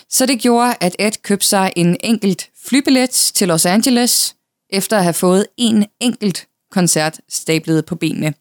Så 0.10 0.26
det 0.26 0.40
gjorde, 0.40 0.76
at 0.82 0.96
Ed 1.00 1.12
købte 1.24 1.48
sig 1.48 1.74
en 1.76 1.98
enkelt 2.04 2.50
flybillet 2.68 3.10
til 3.10 3.48
Los 3.48 3.66
Angeles, 3.66 4.36
efter 4.70 4.98
at 4.98 5.04
have 5.04 5.14
fået 5.14 5.48
en 5.58 5.86
enkelt 6.02 6.48
koncert 6.72 7.20
stablet 7.30 7.86
på 7.86 7.96
benene. 7.96 8.34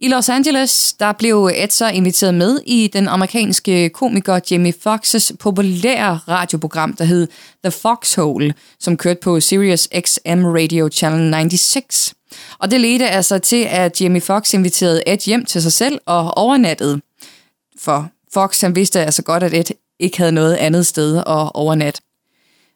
I 0.00 0.08
Los 0.08 0.28
Angeles 0.28 0.92
der 0.92 1.12
blev 1.12 1.50
Ed 1.54 1.70
så 1.70 1.88
inviteret 1.88 2.34
med 2.34 2.60
i 2.66 2.90
den 2.92 3.08
amerikanske 3.08 3.90
komiker 3.90 4.40
Jamie 4.50 4.74
Foxx's 4.86 5.36
populære 5.40 6.20
radioprogram, 6.28 6.92
der 6.96 7.04
hed 7.04 7.28
The 7.64 7.70
Foxhole, 7.70 8.54
som 8.80 8.96
kørte 8.96 9.20
på 9.22 9.40
Sirius 9.40 9.88
XM 10.00 10.44
Radio 10.44 10.88
Channel 10.88 11.30
96. 11.30 12.14
Og 12.58 12.70
det 12.70 12.80
ledte 12.80 13.08
altså 13.08 13.38
til, 13.38 13.64
at 13.70 14.00
Jamie 14.00 14.20
Fox 14.20 14.54
inviterede 14.54 15.02
Ed 15.06 15.18
hjem 15.18 15.44
til 15.44 15.62
sig 15.62 15.72
selv 15.72 15.98
og 16.06 16.38
overnattede. 16.38 17.00
For 17.78 18.08
Fox 18.34 18.60
han 18.60 18.76
vidste 18.76 19.00
altså 19.00 19.22
godt, 19.22 19.42
at 19.42 19.54
Ed 19.54 19.74
ikke 20.00 20.18
havde 20.18 20.32
noget 20.32 20.54
andet 20.54 20.86
sted 20.86 21.16
at 21.16 21.50
overnatte. 21.54 22.00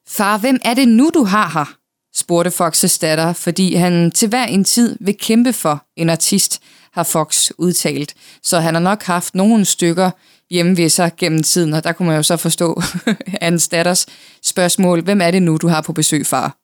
Far, 0.08 0.38
hvem 0.38 0.58
er 0.64 0.74
det 0.74 0.88
nu, 0.88 1.10
du 1.14 1.24
har 1.24 1.50
her? 1.54 1.76
spurgte 2.14 2.50
Foxes 2.50 2.98
datter, 2.98 3.32
fordi 3.32 3.74
han 3.74 4.10
til 4.10 4.28
hver 4.28 4.44
en 4.44 4.64
tid 4.64 4.96
vil 5.00 5.16
kæmpe 5.18 5.52
for 5.52 5.84
en 5.96 6.10
artist, 6.10 6.62
har 6.92 7.02
Fox 7.02 7.50
udtalt. 7.58 8.14
Så 8.42 8.60
han 8.60 8.74
har 8.74 8.80
nok 8.80 9.02
haft 9.02 9.34
nogle 9.34 9.64
stykker 9.64 10.10
hjemme 10.50 10.76
ved 10.76 10.88
sig 10.88 11.12
gennem 11.16 11.42
tiden, 11.42 11.74
og 11.74 11.84
der 11.84 11.92
kunne 11.92 12.08
man 12.08 12.16
jo 12.16 12.22
så 12.22 12.36
forstå 12.36 12.82
hans 13.42 13.68
datters 13.68 14.06
spørgsmål, 14.42 15.02
hvem 15.02 15.20
er 15.20 15.30
det 15.30 15.42
nu, 15.42 15.56
du 15.56 15.68
har 15.68 15.80
på 15.80 15.92
besøg, 15.92 16.26
far? 16.26 16.56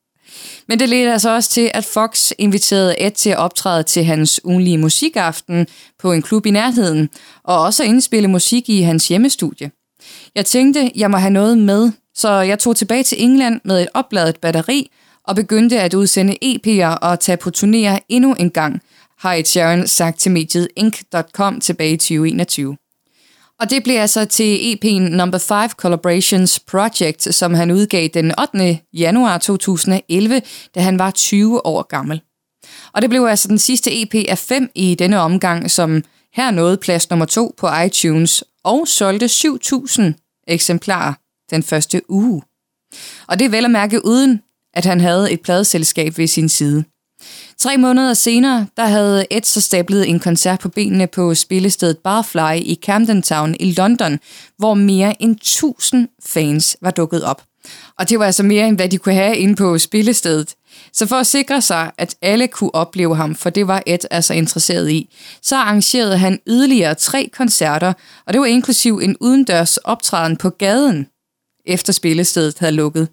Men 0.69 0.81
det 0.81 0.89
ledte 0.89 1.13
altså 1.13 1.31
også 1.31 1.51
til, 1.51 1.71
at 1.75 1.85
Fox 1.85 2.31
inviterede 2.39 3.01
Ed 3.01 3.11
til 3.11 3.31
at 3.31 3.37
optræde 3.37 3.83
til 3.83 4.05
hans 4.05 4.41
ugenlige 4.45 4.79
musikaften 4.79 5.67
på 5.99 6.13
en 6.13 6.23
klub 6.23 6.47
i 6.47 6.51
nærheden, 6.51 7.09
og 7.45 7.61
også 7.61 7.83
at 7.83 7.89
indspille 7.89 8.29
musik 8.29 8.69
i 8.69 8.83
hans 8.83 9.09
hjemmestudie. 9.09 9.71
Jeg 10.35 10.47
tænkte, 10.47 10.91
jeg 10.97 11.11
må 11.11 11.17
have 11.17 11.33
noget 11.33 11.59
med, 11.59 11.91
så 12.15 12.31
jeg 12.31 12.59
tog 12.59 12.77
tilbage 12.77 13.03
til 13.03 13.23
England 13.23 13.61
med 13.65 13.83
et 13.83 13.89
opladet 13.95 14.41
batteri 14.41 14.91
og 15.25 15.37
begyndte 15.37 15.81
at 15.81 15.95
udsende 15.95 16.37
EP'er 16.45 16.99
og 17.03 17.21
tage 17.21 17.37
på 17.37 17.51
turnéer 17.57 17.99
endnu 18.09 18.35
en 18.35 18.51
gang, 18.51 18.81
har 19.19 19.35
Ed 19.35 19.45
Sheeran 19.45 19.87
sagt 19.87 20.19
til 20.19 20.33
mediet 20.33 20.69
Inc.com 20.77 21.61
tilbage 21.61 21.93
i 21.93 21.97
2021. 21.97 22.77
Og 23.63 23.71
det 23.71 23.83
blev 23.83 23.97
altså 23.97 24.25
til 24.25 24.57
EP'en 24.57 25.17
Number 25.17 25.39
5 25.39 25.71
Collaborations 25.71 26.61
Project, 26.61 27.35
som 27.35 27.55
han 27.55 27.71
udgav 27.71 28.09
den 28.15 28.33
8. 28.41 28.79
januar 28.93 29.39
2011, 29.39 30.43
da 30.75 30.81
han 30.81 30.99
var 30.99 31.11
20 31.11 31.67
år 31.67 31.83
gammel. 31.83 32.21
Og 32.93 33.03
det 33.03 33.11
blev 33.11 33.25
altså 33.25 33.49
den 33.49 33.59
sidste 33.59 34.03
EP 34.03 34.15
af 34.15 34.39
5 34.39 34.71
i 34.75 34.95
denne 34.95 35.21
omgang, 35.21 35.71
som 35.71 36.05
her 36.35 36.51
nåede 36.51 36.77
plads 36.77 37.11
nummer 37.11 37.27
2 37.27 37.55
på 37.59 37.69
iTunes 37.87 38.45
og 38.65 38.89
solgte 38.89 39.27
7.000 39.27 40.03
eksemplarer 40.49 41.15
den 41.51 41.63
første 41.63 42.11
uge. 42.11 42.43
Og 43.27 43.39
det 43.39 43.45
er 43.45 43.49
vel 43.49 43.65
at 43.65 43.71
mærke 43.71 44.05
uden, 44.05 44.41
at 44.75 44.85
han 44.85 45.01
havde 45.01 45.33
et 45.33 45.41
pladeselskab 45.41 46.19
ved 46.19 46.27
sin 46.27 46.49
side. 46.49 46.85
Tre 47.63 47.77
måneder 47.77 48.15
senere, 48.15 48.67
der 48.77 48.87
havde 48.87 49.27
Ed 49.31 49.43
så 49.43 49.61
stablet 49.61 50.09
en 50.09 50.21
koncert 50.21 50.61
på 50.61 50.69
benene 50.69 51.07
på 51.07 51.35
spillestedet 51.35 51.99
Barfly 51.99 52.57
i 52.57 52.79
Camden 52.83 53.23
Town 53.23 53.57
i 53.61 53.73
London, 53.73 54.19
hvor 54.59 54.75
mere 54.75 55.23
end 55.23 55.37
1000 55.37 56.09
fans 56.27 56.77
var 56.81 56.91
dukket 56.91 57.25
op. 57.25 57.43
Og 57.99 58.09
det 58.09 58.19
var 58.19 58.27
altså 58.27 58.43
mere 58.43 58.69
end 58.69 58.77
hvad 58.77 58.89
de 58.89 58.99
kunne 58.99 59.15
have 59.15 59.37
inde 59.37 59.57
på 59.57 59.79
spillestedet. 59.79 60.55
Så 60.93 61.07
for 61.07 61.17
at 61.17 61.27
sikre 61.27 61.63
sig, 61.63 61.91
at 61.99 62.15
alle 62.23 62.49
kunne 62.49 62.75
opleve 62.75 63.17
ham, 63.17 63.35
for 63.35 63.51
det 63.51 63.67
var 63.67 63.83
Ed 63.87 63.99
altså 64.11 64.35
interesseret 64.35 64.91
i, 64.91 65.15
så 65.43 65.57
arrangerede 65.57 66.19
han 66.19 66.39
yderligere 66.49 66.95
tre 66.95 67.31
koncerter, 67.33 67.93
og 68.27 68.33
det 68.33 68.41
var 68.41 68.47
inklusiv 68.47 69.01
en 69.03 69.17
udendørs 69.21 69.77
optræden 69.77 70.37
på 70.37 70.51
gaden, 70.51 71.07
efter 71.67 71.93
spillestedet 71.93 72.59
havde 72.59 72.73
lukket. 72.73 73.09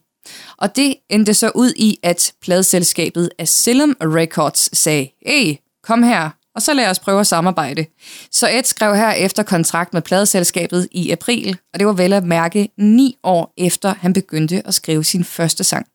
Og 0.57 0.75
det 0.75 0.95
endte 1.09 1.33
så 1.33 1.51
ud 1.55 1.74
i, 1.75 1.98
at 2.03 2.33
pladselskabet 2.41 3.29
Asylum 3.39 3.95
Records 4.01 4.77
sagde, 4.77 5.09
hey, 5.25 5.55
kom 5.83 6.03
her, 6.03 6.29
og 6.55 6.62
så 6.62 6.74
lad 6.74 6.89
os 6.89 7.00
prøve 7.00 7.19
at 7.19 7.27
samarbejde. 7.27 7.86
Så 8.31 8.50
Ed 8.50 8.63
skrev 8.63 8.95
her 8.95 9.12
efter 9.12 9.43
kontrakt 9.43 9.93
med 9.93 10.01
pladeselskabet 10.01 10.88
i 10.91 11.12
april, 11.12 11.57
og 11.74 11.79
det 11.79 11.88
var 11.88 11.93
vel 11.93 12.13
at 12.13 12.24
mærke 12.24 12.69
ni 12.77 13.17
år 13.24 13.53
efter 13.57 13.93
han 14.00 14.13
begyndte 14.13 14.67
at 14.67 14.74
skrive 14.74 15.03
sin 15.03 15.24
første 15.24 15.63
sang. 15.63 15.88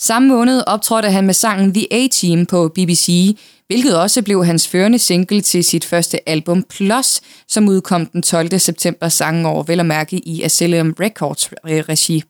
Samme 0.00 0.28
måned 0.28 0.62
optrådte 0.66 1.10
han 1.10 1.26
med 1.26 1.34
sangen 1.34 1.74
The 1.74 1.86
A-Team 1.90 2.46
på 2.46 2.68
BBC, 2.68 3.36
hvilket 3.66 3.98
også 4.00 4.22
blev 4.22 4.44
hans 4.44 4.68
førende 4.68 4.98
single 4.98 5.40
til 5.40 5.64
sit 5.64 5.84
første 5.84 6.28
album 6.28 6.62
Plus, 6.62 7.20
som 7.48 7.68
udkom 7.68 8.06
den 8.06 8.22
12. 8.22 8.58
september 8.58 9.08
sangen 9.08 9.46
over 9.46 9.62
vel 9.62 9.80
at 9.80 9.86
mærke 9.86 10.18
i 10.18 10.42
Asylum 10.42 10.94
Records 11.00 11.50
regi. 11.64 12.22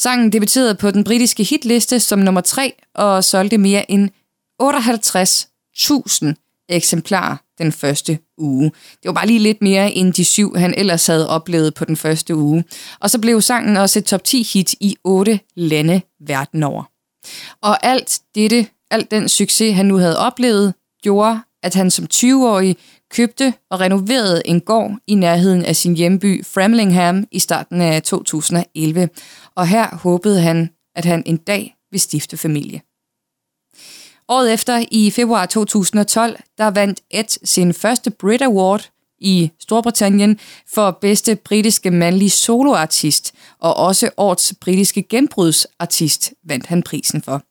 Sangen 0.00 0.32
debuterede 0.32 0.74
på 0.74 0.90
den 0.90 1.04
britiske 1.04 1.44
hitliste 1.44 2.00
som 2.00 2.18
nummer 2.18 2.40
3 2.40 2.72
og 2.94 3.24
solgte 3.24 3.58
mere 3.58 3.90
end 3.90 4.10
58.000 4.62 6.66
eksemplarer 6.68 7.36
den 7.58 7.72
første 7.72 8.18
uge. 8.38 8.64
Det 8.64 9.04
var 9.04 9.12
bare 9.12 9.26
lige 9.26 9.38
lidt 9.38 9.62
mere 9.62 9.92
end 9.92 10.12
de 10.12 10.24
syv, 10.24 10.56
han 10.56 10.74
ellers 10.74 11.06
havde 11.06 11.28
oplevet 11.28 11.74
på 11.74 11.84
den 11.84 11.96
første 11.96 12.36
uge. 12.36 12.64
Og 13.00 13.10
så 13.10 13.18
blev 13.18 13.40
sangen 13.40 13.76
også 13.76 13.98
et 13.98 14.04
top 14.04 14.24
10 14.24 14.42
hit 14.52 14.74
i 14.80 14.96
otte 15.04 15.40
lande 15.56 16.00
verden 16.26 16.62
over. 16.62 16.84
Og 17.62 17.86
alt 17.86 18.20
dette, 18.34 18.66
alt 18.90 19.10
den 19.10 19.28
succes, 19.28 19.74
han 19.74 19.86
nu 19.86 19.96
havde 19.96 20.18
oplevet, 20.18 20.74
gjorde, 21.02 21.40
at 21.62 21.74
han 21.74 21.90
som 21.90 22.06
20-årig 22.14 22.76
købte 23.10 23.54
og 23.70 23.80
renoverede 23.80 24.42
en 24.44 24.60
gård 24.60 24.96
i 25.06 25.14
nærheden 25.14 25.64
af 25.64 25.76
sin 25.76 25.96
hjemby 25.96 26.46
Framlingham 26.46 27.24
i 27.30 27.38
starten 27.38 27.80
af 27.80 28.02
2011, 28.02 29.08
og 29.60 29.66
her 29.66 29.96
håbede 29.96 30.40
han, 30.40 30.70
at 30.96 31.04
han 31.04 31.22
en 31.26 31.36
dag 31.36 31.76
ville 31.90 32.02
stifte 32.02 32.36
familie. 32.36 32.80
Året 34.28 34.52
efter, 34.52 34.84
i 34.90 35.10
februar 35.10 35.46
2012, 35.46 36.40
der 36.58 36.70
vandt 36.70 37.00
Ed 37.10 37.38
sin 37.44 37.74
første 37.74 38.10
Brit 38.10 38.42
Award 38.42 38.90
i 39.18 39.50
Storbritannien 39.60 40.38
for 40.74 40.98
bedste 41.00 41.36
britiske 41.36 41.90
mandlige 41.90 42.30
soloartist, 42.30 43.32
og 43.58 43.76
også 43.76 44.10
årets 44.16 44.54
britiske 44.60 45.02
gennembrudsartist 45.02 46.32
vandt 46.44 46.66
han 46.66 46.82
prisen 46.82 47.22
for. 47.22 47.42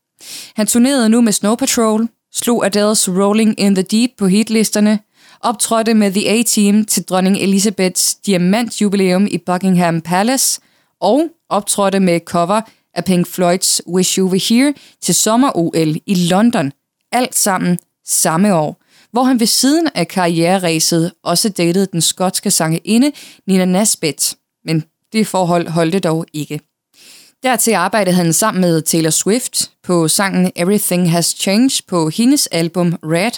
Han 0.55 0.67
turnerede 0.67 1.09
nu 1.09 1.21
med 1.21 1.33
Snow 1.33 1.55
Patrol, 1.55 2.07
slog 2.33 2.65
Adele's 2.65 3.11
Rolling 3.21 3.59
in 3.59 3.75
the 3.75 3.83
Deep 3.83 4.11
på 4.17 4.27
hitlisterne, 4.27 4.99
optrådte 5.41 5.93
med 5.93 6.11
The 6.11 6.29
A-Team 6.29 6.85
til 6.85 7.03
dronning 7.03 7.37
Elizabeths 7.37 8.15
diamantjubilæum 8.15 9.27
i 9.31 9.37
Buckingham 9.37 10.01
Palace 10.01 10.61
og 11.01 11.29
optrådte 11.49 11.99
med 11.99 12.19
cover 12.19 12.61
af 12.93 13.05
Pink 13.05 13.27
Floyds 13.27 13.81
Wish 13.87 14.19
You 14.19 14.27
Were 14.27 14.41
Here 14.49 14.73
til 15.01 15.15
sommer-OL 15.15 15.95
i 16.05 16.15
London. 16.31 16.71
Alt 17.11 17.35
sammen 17.35 17.79
samme 18.05 18.55
år, 18.55 18.81
hvor 19.11 19.23
han 19.23 19.39
ved 19.39 19.47
siden 19.47 19.89
af 19.95 20.07
karriereræset 20.07 21.11
også 21.23 21.49
datede 21.49 21.85
den 21.85 22.01
skotske 22.01 22.51
sangerinde 22.51 23.11
Nina 23.47 23.65
Nesbitt. 23.65 24.35
Men 24.65 24.83
det 25.13 25.27
forhold 25.27 25.67
holdte 25.67 25.99
dog 25.99 26.25
ikke. 26.33 26.59
Dertil 27.43 27.73
arbejdede 27.73 28.15
han 28.15 28.33
sammen 28.33 28.61
med 28.61 28.81
Taylor 28.81 29.09
Swift 29.09 29.71
på 29.83 30.07
sangen 30.07 30.51
Everything 30.55 31.11
Has 31.11 31.25
Changed 31.25 31.87
på 31.87 32.09
hendes 32.09 32.47
album 32.47 32.93
Red, 33.03 33.31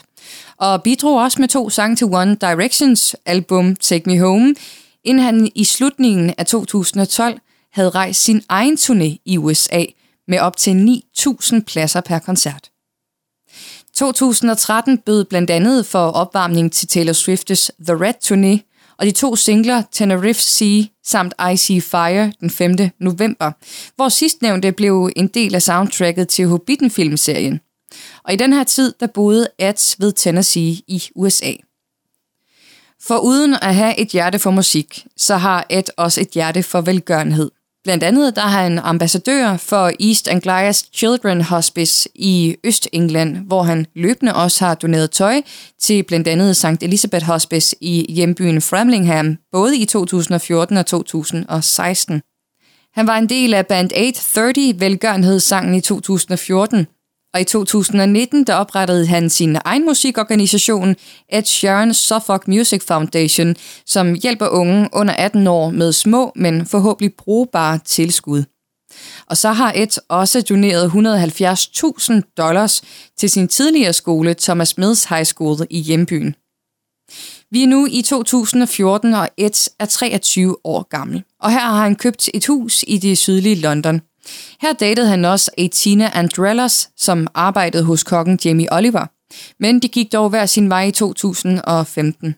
og 0.57 0.83
bidrog 0.83 1.21
også 1.21 1.41
med 1.41 1.47
to 1.47 1.69
sange 1.69 1.95
til 1.95 2.07
One 2.07 2.35
Directions 2.35 3.15
album 3.25 3.75
Take 3.75 4.09
Me 4.09 4.19
Home, 4.19 4.55
inden 5.03 5.23
han 5.23 5.51
i 5.55 5.63
slutningen 5.63 6.33
af 6.37 6.45
2012 6.45 7.39
havde 7.73 7.89
rejst 7.89 8.23
sin 8.23 8.43
egen 8.49 8.77
turné 8.77 9.17
i 9.25 9.37
USA 9.37 9.83
med 10.27 10.39
op 10.39 10.57
til 10.57 11.01
9.000 11.17 11.59
pladser 11.67 12.01
per 12.01 12.19
koncert. 12.19 12.71
2013 13.93 14.97
bød 14.97 15.25
blandt 15.25 15.49
andet 15.49 15.85
for 15.85 15.99
opvarmning 15.99 16.71
til 16.71 16.87
Taylor 16.87 17.13
Swift's 17.13 17.69
The 17.85 18.05
Red 18.05 18.13
Tournée, 18.25 18.67
og 18.97 19.05
de 19.05 19.11
to 19.11 19.35
singler 19.35 19.83
Tenerife 19.91 20.41
Sea 20.41 20.83
samt 21.03 21.33
IC 21.53 21.83
Fire 21.83 22.33
den 22.39 22.49
5. 22.49 22.75
november, 22.99 23.51
hvor 23.95 24.09
sidstnævnte 24.09 24.71
blev 24.71 25.09
en 25.15 25.27
del 25.27 25.55
af 25.55 25.61
soundtracket 25.61 26.27
til 26.27 26.47
Hobbiten-filmserien. 26.47 27.59
Og 28.23 28.33
i 28.33 28.35
den 28.35 28.53
her 28.53 28.63
tid, 28.63 28.93
der 28.99 29.07
boede 29.07 29.47
Ads 29.59 29.95
ved 29.99 30.13
Tennessee 30.13 30.71
i 30.87 31.03
USA. 31.15 31.51
For 33.01 33.17
uden 33.17 33.53
at 33.53 33.75
have 33.75 33.99
et 33.99 34.07
hjerte 34.07 34.39
for 34.39 34.51
musik, 34.51 35.07
så 35.17 35.37
har 35.37 35.65
Ed 35.69 35.83
også 35.97 36.21
et 36.21 36.29
hjerte 36.29 36.63
for 36.63 36.81
velgørenhed. 36.81 37.51
Blandt 37.83 38.03
andet 38.03 38.35
der 38.35 38.41
har 38.41 38.63
han 38.63 38.79
ambassadør 38.79 39.57
for 39.57 39.91
East 39.99 40.27
Anglias 40.27 40.85
Children 40.93 41.41
Hospice 41.41 42.09
i 42.15 42.55
Øst-England, 42.63 43.37
hvor 43.47 43.63
han 43.63 43.85
løbende 43.95 44.35
også 44.35 44.65
har 44.65 44.75
doneret 44.75 45.11
tøj 45.11 45.41
til 45.79 46.03
blandt 46.03 46.27
andet 46.27 46.57
St. 46.57 46.65
Elizabeth 46.81 47.25
Hospice 47.25 47.75
i 47.81 48.05
hjembyen 48.13 48.61
Framlingham, 48.61 49.37
både 49.51 49.77
i 49.77 49.85
2014 49.85 50.77
og 50.77 50.85
2016. 50.85 52.21
Han 52.93 53.07
var 53.07 53.17
en 53.17 53.29
del 53.29 53.53
af 53.53 53.67
Band 53.67 53.91
830 53.95 54.79
velgørenhedssangen 54.79 55.75
i 55.75 55.81
2014, 55.81 56.87
og 57.33 57.41
i 57.41 57.43
2019 57.43 58.43
der 58.43 58.55
oprettede 58.55 59.07
han 59.07 59.29
sin 59.29 59.57
egen 59.65 59.85
musikorganisation, 59.85 60.95
Ed 61.29 61.43
Sheeran 61.43 61.93
Suffolk 61.93 62.47
Music 62.47 62.83
Foundation, 62.83 63.55
som 63.85 64.13
hjælper 64.13 64.47
unge 64.47 64.89
under 64.93 65.13
18 65.13 65.47
år 65.47 65.69
med 65.69 65.91
små, 65.91 66.31
men 66.35 66.65
forhåbentlig 66.65 67.13
brugbare 67.17 67.79
tilskud. 67.85 68.43
Og 69.25 69.37
så 69.37 69.51
har 69.51 69.73
Ed 69.75 70.01
også 70.09 70.41
doneret 70.41 70.89
170.000 70.89 72.33
dollars 72.37 72.81
til 73.17 73.29
sin 73.29 73.47
tidligere 73.47 73.93
skole, 73.93 74.33
Thomas 74.33 74.77
Mills 74.77 75.03
High 75.03 75.25
School 75.25 75.57
i 75.69 75.79
hjembyen. 75.79 76.35
Vi 77.51 77.63
er 77.63 77.67
nu 77.67 77.87
i 77.91 78.01
2014, 78.01 79.13
og 79.13 79.29
Ed 79.37 79.69
er 79.79 79.85
23 79.85 80.55
år 80.63 80.87
gammel. 80.89 81.23
Og 81.39 81.51
her 81.51 81.59
har 81.59 81.83
han 81.83 81.95
købt 81.95 82.29
et 82.33 82.47
hus 82.47 82.85
i 82.87 82.97
det 82.97 83.17
sydlige 83.17 83.55
London. 83.55 84.01
Her 84.61 84.73
datede 84.73 85.07
han 85.07 85.25
også 85.25 85.51
Etina 85.57 86.11
Andrellas, 86.13 86.89
som 86.97 87.27
arbejdede 87.33 87.83
hos 87.83 88.03
kokken 88.03 88.39
Jamie 88.45 88.73
Oliver. 88.73 89.05
Men 89.59 89.79
de 89.79 89.87
gik 89.87 90.11
dog 90.11 90.29
hver 90.29 90.45
sin 90.45 90.69
vej 90.69 90.83
i 90.83 90.91
2015. 90.91 92.35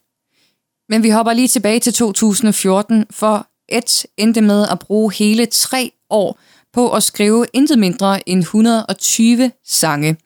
Men 0.88 1.02
vi 1.02 1.10
hopper 1.10 1.32
lige 1.32 1.48
tilbage 1.48 1.80
til 1.80 1.92
2014, 1.92 3.04
for 3.10 3.46
Ed 3.68 4.06
endte 4.16 4.40
med 4.40 4.68
at 4.70 4.78
bruge 4.78 5.12
hele 5.12 5.46
tre 5.46 5.92
år 6.10 6.38
på 6.72 6.92
at 6.92 7.02
skrive 7.02 7.46
intet 7.52 7.78
mindre 7.78 8.28
end 8.28 8.40
120 8.40 9.50
sange. 9.64 10.16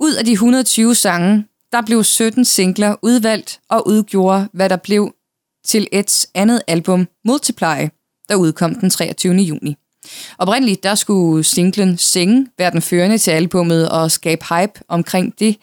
Ud 0.00 0.14
af 0.14 0.24
de 0.24 0.32
120 0.32 0.94
sange, 0.94 1.46
der 1.72 1.82
blev 1.82 2.04
17 2.04 2.44
singler 2.44 2.96
udvalgt 3.02 3.60
og 3.68 3.88
udgjorde, 3.88 4.48
hvad 4.52 4.68
der 4.68 4.76
blev 4.76 5.14
til 5.64 5.88
Eds 5.92 6.26
andet 6.34 6.62
album 6.66 7.08
Multiply, 7.24 7.88
der 8.28 8.34
udkom 8.34 8.74
den 8.74 8.90
23. 8.90 9.34
juni. 9.34 9.76
Oprindeligt 10.38 10.82
der 10.82 10.94
skulle 10.94 11.44
singlen 11.44 11.98
Sing 11.98 12.48
være 12.58 12.70
den 12.70 12.82
førende 12.82 13.18
til 13.18 13.30
albummet 13.30 13.88
og 13.88 14.10
skabe 14.10 14.44
hype 14.48 14.80
omkring 14.88 15.34
det, 15.38 15.56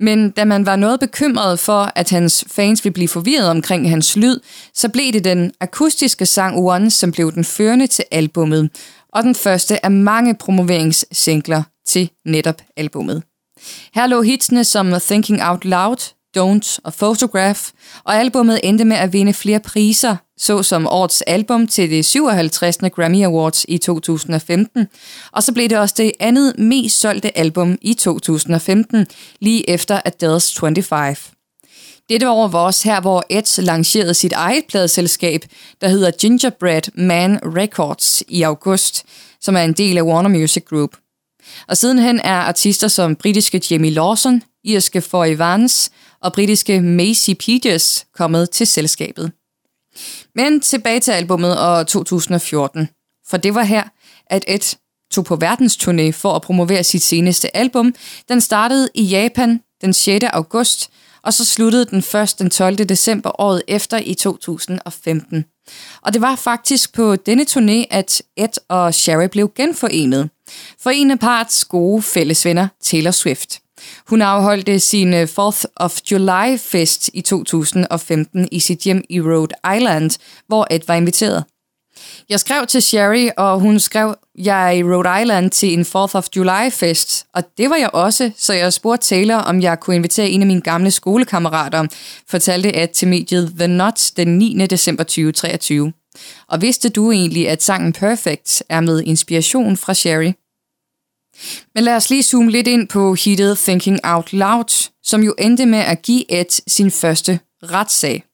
men 0.00 0.30
da 0.30 0.44
man 0.44 0.66
var 0.66 0.76
noget 0.76 1.00
bekymret 1.00 1.58
for, 1.58 1.92
at 1.94 2.10
hans 2.10 2.44
fans 2.50 2.84
ville 2.84 2.92
blive 2.92 3.08
forvirret 3.08 3.50
omkring 3.50 3.90
hans 3.90 4.16
lyd, 4.16 4.40
så 4.74 4.88
blev 4.88 5.12
det 5.12 5.24
den 5.24 5.52
akustiske 5.60 6.26
sang 6.26 6.58
One, 6.58 6.90
som 6.90 7.12
blev 7.12 7.32
den 7.32 7.44
førende 7.44 7.86
til 7.86 8.04
albummet, 8.10 8.70
og 9.12 9.22
den 9.22 9.34
første 9.34 9.84
af 9.84 9.90
mange 9.90 10.34
promoveringssingler 10.34 11.62
til 11.86 12.10
netop 12.26 12.62
albummet. 12.76 13.22
Her 13.94 14.06
lå 14.06 14.22
hitsene 14.22 14.64
som 14.64 14.92
Thinking 15.00 15.42
Out 15.42 15.64
Loud, 15.64 16.12
Don't 16.38 16.78
og 16.84 16.94
Photograph, 16.94 17.60
og 18.04 18.16
albummet 18.16 18.60
endte 18.62 18.84
med 18.84 18.96
at 18.96 19.12
vinde 19.12 19.34
flere 19.34 19.60
priser, 19.60 20.16
såsom 20.38 20.86
årets 20.86 21.22
album 21.22 21.66
til 21.66 21.90
det 21.90 22.04
57. 22.04 22.76
Grammy 22.76 23.24
Awards 23.24 23.64
i 23.68 23.78
2015, 23.78 24.88
og 25.32 25.42
så 25.42 25.52
blev 25.52 25.68
det 25.68 25.78
også 25.78 25.94
det 25.98 26.12
andet 26.20 26.58
mest 26.58 27.00
solgte 27.00 27.38
album 27.38 27.78
i 27.82 27.94
2015, 27.94 29.06
lige 29.40 29.70
efter 29.70 30.00
Adele's 30.06 30.60
25. 30.60 31.16
Dette 32.08 32.30
år 32.30 32.48
var 32.48 32.58
også 32.58 32.88
her, 32.88 33.00
hvor 33.00 33.24
Ed 33.30 33.62
lancerede 33.62 34.14
sit 34.14 34.32
eget 34.32 34.64
pladeselskab, 34.68 35.44
der 35.80 35.88
hedder 35.88 36.10
Gingerbread 36.10 36.82
Man 36.94 37.40
Records 37.42 38.22
i 38.28 38.42
august, 38.42 39.04
som 39.40 39.56
er 39.56 39.62
en 39.62 39.72
del 39.72 39.98
af 39.98 40.02
Warner 40.02 40.28
Music 40.28 40.64
Group. 40.64 40.90
Og 41.68 41.76
sidenhen 41.76 42.20
er 42.24 42.34
artister 42.34 42.88
som 42.88 43.16
britiske 43.16 43.62
Jamie 43.70 43.90
Lawson, 43.90 44.42
irske 44.64 45.00
Foy 45.00 45.36
Vance 45.36 45.90
og 46.22 46.32
britiske 46.32 46.80
Macy 46.80 47.30
Peters 47.30 48.06
kommet 48.14 48.50
til 48.50 48.66
selskabet. 48.66 49.32
Men 50.34 50.60
tilbage 50.60 51.00
til 51.00 51.10
albummet 51.10 51.58
og 51.58 51.86
2014, 51.86 52.88
for 53.28 53.36
det 53.36 53.54
var 53.54 53.62
her, 53.62 53.82
at 54.26 54.44
Ed 54.48 54.76
tog 55.10 55.24
på 55.24 55.38
verdensturné 55.42 56.10
for 56.10 56.32
at 56.32 56.42
promovere 56.42 56.84
sit 56.84 57.02
seneste 57.02 57.56
album. 57.56 57.94
Den 58.28 58.40
startede 58.40 58.88
i 58.94 59.02
Japan 59.02 59.60
den 59.80 59.92
6. 59.92 60.24
august, 60.24 60.90
og 61.22 61.32
så 61.32 61.44
sluttede 61.44 61.84
den 61.84 62.02
først 62.02 62.38
den 62.38 62.50
12. 62.50 62.76
december 62.76 63.40
året 63.40 63.62
efter 63.68 64.00
i 64.04 64.14
2015. 64.14 65.44
Og 66.02 66.12
det 66.12 66.20
var 66.20 66.36
faktisk 66.36 66.94
på 66.94 67.16
denne 67.16 67.46
turné, 67.50 67.86
at 67.90 68.22
Ed 68.36 68.48
og 68.68 68.94
Sherry 68.94 69.28
blev 69.32 69.52
genforenet. 69.56 70.30
For 70.80 70.90
en 70.90 71.10
af 71.10 71.18
parts 71.18 71.64
gode 71.64 72.02
fællesvenner, 72.02 72.68
Taylor 72.82 73.10
Swift. 73.10 73.60
Hun 74.08 74.22
afholdte 74.22 74.80
sin 74.80 75.14
øh, 75.14 75.22
4th 75.22 75.64
of 75.76 75.98
July 76.10 76.58
fest 76.58 77.10
i 77.14 77.20
2015 77.20 78.48
i 78.52 78.60
sit 78.60 78.78
hjem 78.78 79.02
i 79.10 79.20
Rhode 79.20 79.54
Island, 79.76 80.10
hvor 80.46 80.66
Ed 80.70 80.80
var 80.86 80.94
inviteret. 80.94 81.44
Jeg 82.28 82.40
skrev 82.40 82.66
til 82.66 82.82
Sherry, 82.82 83.28
og 83.36 83.60
hun 83.60 83.80
skrev, 83.80 84.14
jeg 84.38 84.66
er 84.66 84.70
i 84.70 84.82
Rhode 84.82 85.22
Island 85.22 85.50
til 85.50 85.72
en 85.72 85.82
4th 85.82 86.14
of 86.14 86.26
July 86.36 86.70
fest, 86.70 87.26
og 87.34 87.42
det 87.58 87.70
var 87.70 87.76
jeg 87.76 87.90
også, 87.92 88.30
så 88.36 88.52
jeg 88.52 88.72
spurgte 88.72 89.06
Taylor, 89.06 89.36
om 89.36 89.60
jeg 89.60 89.80
kunne 89.80 89.96
invitere 89.96 90.28
en 90.28 90.40
af 90.40 90.46
mine 90.46 90.60
gamle 90.60 90.90
skolekammerater, 90.90 91.86
fortalte 92.28 92.76
at 92.76 92.90
til 92.90 93.08
mediet 93.08 93.52
The 93.58 93.68
Not 93.68 94.10
den 94.16 94.38
9. 94.38 94.66
december 94.66 95.04
2023. 95.04 95.92
Og 96.48 96.62
vidste 96.62 96.88
du 96.88 97.10
egentlig, 97.10 97.48
at 97.48 97.62
sangen 97.62 97.92
Perfect 97.92 98.62
er 98.68 98.80
med 98.80 99.02
inspiration 99.02 99.76
fra 99.76 99.94
Sherry? 99.94 100.32
Men 101.74 101.84
lad 101.84 101.96
os 101.96 102.10
lige 102.10 102.22
zoome 102.22 102.50
lidt 102.50 102.66
ind 102.66 102.88
på 102.88 103.14
hittet 103.14 103.58
Thinking 103.58 104.00
Out 104.04 104.32
Loud, 104.32 104.90
som 105.02 105.22
jo 105.22 105.34
endte 105.38 105.66
med 105.66 105.78
at 105.78 106.02
give 106.02 106.40
Ed 106.40 106.62
sin 106.66 106.90
første 106.90 107.40
retssag. 107.62 108.24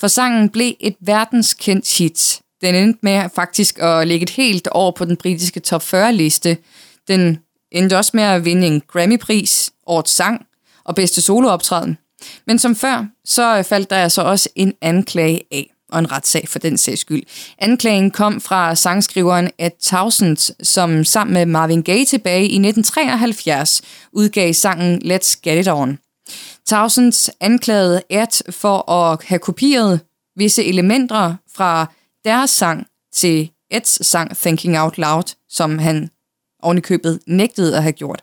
For 0.00 0.08
sangen 0.08 0.48
blev 0.48 0.72
et 0.80 0.96
verdenskendt 1.00 1.98
hit. 1.98 2.40
Den 2.60 2.74
endte 2.74 2.98
med 3.02 3.28
faktisk 3.34 3.78
at 3.78 4.08
ligge 4.08 4.22
et 4.22 4.30
helt 4.30 4.68
år 4.72 4.90
på 4.90 5.04
den 5.04 5.16
britiske 5.16 5.60
top 5.60 5.82
40-liste. 5.82 6.56
Den 7.08 7.38
endte 7.72 7.96
også 7.96 8.10
med 8.14 8.24
at 8.24 8.44
vinde 8.44 8.66
en 8.66 8.82
Grammy-pris, 8.88 9.70
årets 9.86 10.12
sang 10.12 10.46
og 10.84 10.94
bedste 10.94 11.20
solooptræden. 11.22 11.98
Men 12.46 12.58
som 12.58 12.76
før, 12.76 13.06
så 13.24 13.62
faldt 13.62 13.90
der 13.90 13.96
altså 13.96 14.22
også 14.22 14.48
en 14.54 14.74
anklage 14.80 15.40
af 15.50 15.70
og 15.88 15.98
en 15.98 16.12
retssag 16.12 16.48
for 16.48 16.58
den 16.58 16.78
sags 16.78 17.00
skyld. 17.00 17.22
Anklagen 17.58 18.10
kom 18.10 18.40
fra 18.40 18.74
sangskriveren 18.74 19.50
Ed 19.58 19.70
Townsend, 19.82 20.64
som 20.64 21.04
sammen 21.04 21.34
med 21.34 21.46
Marvin 21.46 21.82
Gaye 21.82 22.04
tilbage 22.04 22.42
i 22.42 22.56
1973 22.56 23.82
udgav 24.12 24.52
sangen 24.52 25.02
Let's 25.12 25.40
Get 25.42 25.58
It 25.58 25.68
On. 25.68 25.98
Townsend 26.66 27.32
anklagede 27.40 28.02
Ed 28.10 28.52
for 28.52 28.90
at 28.90 29.24
have 29.24 29.38
kopieret 29.38 30.00
visse 30.36 30.64
elementer 30.64 31.34
fra 31.56 31.92
deres 32.24 32.50
sang 32.50 32.86
til 33.12 33.50
Eds 33.70 34.06
sang 34.06 34.36
Thinking 34.36 34.78
Out 34.78 34.98
Loud, 34.98 35.34
som 35.48 35.78
han 35.78 36.10
ovenikøbet 36.62 37.20
nægtede 37.26 37.76
at 37.76 37.82
have 37.82 37.92
gjort. 37.92 38.22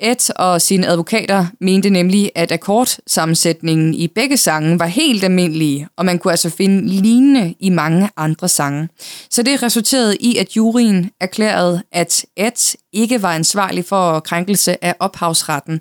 Ed 0.00 0.36
og 0.36 0.62
sine 0.62 0.86
advokater 0.86 1.46
mente 1.60 1.90
nemlig, 1.90 2.32
at 2.34 2.52
akkordsammensætningen 2.52 3.94
i 3.94 4.08
begge 4.08 4.36
sange 4.36 4.78
var 4.78 4.86
helt 4.86 5.24
almindelige, 5.24 5.88
og 5.96 6.04
man 6.04 6.18
kunne 6.18 6.30
altså 6.30 6.50
finde 6.50 6.88
lignende 6.88 7.54
i 7.60 7.70
mange 7.70 8.10
andre 8.16 8.48
sange. 8.48 8.88
Så 9.30 9.42
det 9.42 9.62
resulterede 9.62 10.16
i, 10.16 10.36
at 10.36 10.56
juryen 10.56 11.10
erklærede, 11.20 11.82
at 11.92 12.26
Ed 12.36 12.76
ikke 12.92 13.22
var 13.22 13.34
ansvarlig 13.34 13.84
for 13.84 14.20
krænkelse 14.20 14.84
af 14.84 14.94
ophavsretten. 14.98 15.80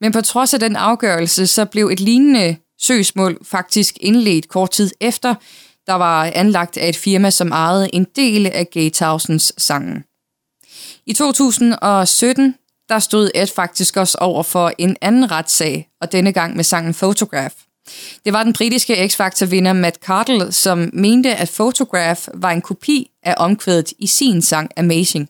Men 0.00 0.12
på 0.12 0.20
trods 0.20 0.54
af 0.54 0.60
den 0.60 0.76
afgørelse, 0.76 1.46
så 1.46 1.64
blev 1.64 1.88
et 1.88 2.00
lignende 2.00 2.56
søgsmål 2.80 3.38
faktisk 3.44 3.96
indledt 4.00 4.48
kort 4.48 4.70
tid 4.70 4.90
efter, 5.00 5.34
der 5.86 5.94
var 5.94 6.24
anlagt 6.34 6.76
af 6.76 6.88
et 6.88 6.96
firma, 6.96 7.30
som 7.30 7.52
ejede 7.52 7.94
en 7.94 8.06
del 8.16 8.46
af 8.46 8.70
Gatehausens 8.72 9.52
sangen. 9.58 10.04
I 11.06 11.12
2017 11.12 12.54
der 12.88 12.98
stod 12.98 13.30
Ed 13.34 13.46
faktisk 13.46 13.96
også 13.96 14.18
over 14.20 14.42
for 14.42 14.72
en 14.78 14.96
anden 15.00 15.30
retssag, 15.30 15.88
og 16.00 16.12
denne 16.12 16.32
gang 16.32 16.56
med 16.56 16.64
sangen 16.64 16.94
Photograph. 16.94 17.54
Det 18.24 18.32
var 18.32 18.42
den 18.42 18.52
britiske 18.52 19.08
X-Factor-vinder 19.08 19.72
Matt 19.72 19.96
Cardle, 19.96 20.52
som 20.52 20.90
mente, 20.92 21.34
at 21.34 21.52
Photograph 21.54 22.20
var 22.34 22.50
en 22.50 22.62
kopi 22.62 23.10
af 23.22 23.34
omkvædet 23.36 23.92
i 23.98 24.06
sin 24.06 24.42
sang 24.42 24.70
Amazing. 24.76 25.28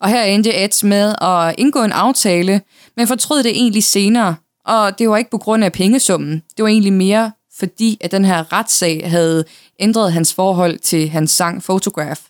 Og 0.00 0.08
her 0.08 0.22
endte 0.22 0.64
Ed 0.64 0.86
med 0.86 1.14
at 1.20 1.54
indgå 1.58 1.82
en 1.82 1.92
aftale, 1.92 2.60
men 2.96 3.06
fortrød 3.06 3.42
det 3.42 3.50
egentlig 3.50 3.84
senere, 3.84 4.36
og 4.64 4.98
det 4.98 5.08
var 5.08 5.16
ikke 5.16 5.30
på 5.30 5.38
grund 5.38 5.64
af 5.64 5.72
pengesummen. 5.72 6.42
Det 6.56 6.62
var 6.62 6.68
egentlig 6.68 6.92
mere 6.92 7.32
fordi, 7.58 7.98
at 8.00 8.12
den 8.12 8.24
her 8.24 8.52
retssag 8.52 9.10
havde 9.10 9.44
ændret 9.80 10.12
hans 10.12 10.34
forhold 10.34 10.78
til 10.78 11.08
hans 11.08 11.30
sang 11.30 11.62
Photograph. 11.62 12.20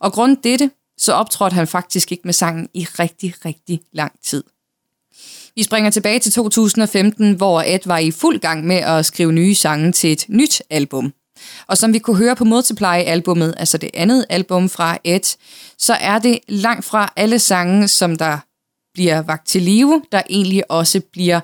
Og 0.00 0.12
grund 0.12 0.36
dette, 0.44 0.70
så 0.98 1.12
optrådte 1.12 1.54
han 1.54 1.66
faktisk 1.66 2.12
ikke 2.12 2.22
med 2.24 2.32
sangen 2.32 2.68
i 2.74 2.84
rigtig, 2.84 3.34
rigtig 3.44 3.80
lang 3.92 4.12
tid. 4.24 4.44
Vi 5.54 5.62
springer 5.62 5.90
tilbage 5.90 6.18
til 6.18 6.32
2015, 6.32 7.32
hvor 7.32 7.62
Ed 7.66 7.78
var 7.84 7.98
i 7.98 8.10
fuld 8.10 8.40
gang 8.40 8.66
med 8.66 8.76
at 8.76 9.06
skrive 9.06 9.32
nye 9.32 9.54
sange 9.54 9.92
til 9.92 10.12
et 10.12 10.24
nyt 10.28 10.62
album. 10.70 11.12
Og 11.66 11.78
som 11.78 11.92
vi 11.92 11.98
kunne 11.98 12.16
høre 12.16 12.36
på 12.36 12.44
Multiply-albummet, 12.44 13.54
altså 13.56 13.78
det 13.78 13.90
andet 13.94 14.24
album 14.28 14.68
fra 14.68 14.98
Ed, 15.04 15.36
så 15.78 15.94
er 15.94 16.18
det 16.18 16.38
langt 16.48 16.84
fra 16.84 17.12
alle 17.16 17.38
sange, 17.38 17.88
som 17.88 18.16
der 18.16 18.38
bliver 18.94 19.22
vagt 19.22 19.46
til 19.46 19.62
live, 19.62 20.02
der 20.12 20.22
egentlig 20.30 20.70
også 20.70 21.00
bliver 21.12 21.40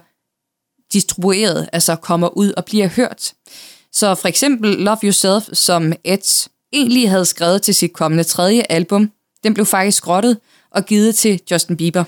distribueret, 0.93 1.69
altså 1.73 1.97
kommer 1.97 2.29
ud 2.29 2.53
og 2.53 2.65
bliver 2.65 2.89
hørt. 2.89 3.33
Så 3.93 4.15
for 4.15 4.29
eksempel 4.29 4.71
Love 4.71 4.99
Yourself, 5.05 5.49
som 5.53 5.93
Ed 6.05 6.49
egentlig 6.73 7.11
havde 7.11 7.25
skrevet 7.25 7.63
til 7.63 7.75
sit 7.75 7.93
kommende 7.93 8.25
tredje 8.25 8.63
album, 8.69 9.11
den 9.45 9.55
blev 9.55 9.67
faktisk 9.67 9.97
skrottet 9.97 10.39
og 10.71 10.85
givet 10.85 11.15
til 11.15 11.41
Justin 11.51 11.77
Bieber. 11.77 12.05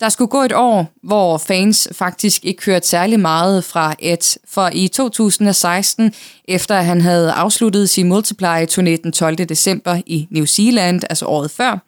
Der 0.00 0.08
skulle 0.08 0.28
gå 0.28 0.42
et 0.42 0.52
år, 0.52 0.92
hvor 1.02 1.38
fans 1.38 1.88
faktisk 1.92 2.44
ikke 2.44 2.64
hørte 2.64 2.88
særlig 2.88 3.20
meget 3.20 3.64
fra 3.64 3.94
Ed, 3.98 4.38
for 4.48 4.70
i 4.72 4.88
2016, 4.88 6.14
efter 6.44 6.76
at 6.76 6.84
han 6.84 7.00
havde 7.00 7.32
afsluttet 7.32 7.90
sin 7.90 8.12
Multiply-turné 8.12 8.96
den 9.02 9.12
12. 9.12 9.36
december 9.36 10.00
i 10.06 10.26
New 10.30 10.44
Zealand, 10.44 11.00
altså 11.10 11.26
året 11.26 11.50
før, 11.50 11.78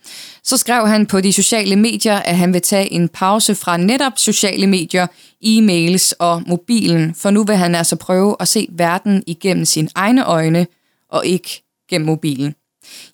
så 0.44 0.56
skrev 0.56 0.86
han 0.86 1.06
på 1.06 1.20
de 1.20 1.32
sociale 1.32 1.76
medier, 1.76 2.16
at 2.16 2.36
han 2.36 2.52
vil 2.52 2.62
tage 2.62 2.92
en 2.92 3.08
pause 3.08 3.54
fra 3.54 3.76
netop 3.76 4.12
sociale 4.16 4.66
medier, 4.66 5.06
e-mails 5.44 6.12
og 6.18 6.42
mobilen, 6.46 7.14
for 7.14 7.30
nu 7.30 7.44
vil 7.44 7.56
han 7.56 7.74
altså 7.74 7.96
prøve 7.96 8.36
at 8.40 8.48
se 8.48 8.66
verden 8.70 9.22
igennem 9.26 9.64
sine 9.64 9.88
egne 9.94 10.24
øjne 10.24 10.66
og 11.10 11.26
ikke 11.26 11.62
gennem 11.90 12.06
mobilen. 12.06 12.54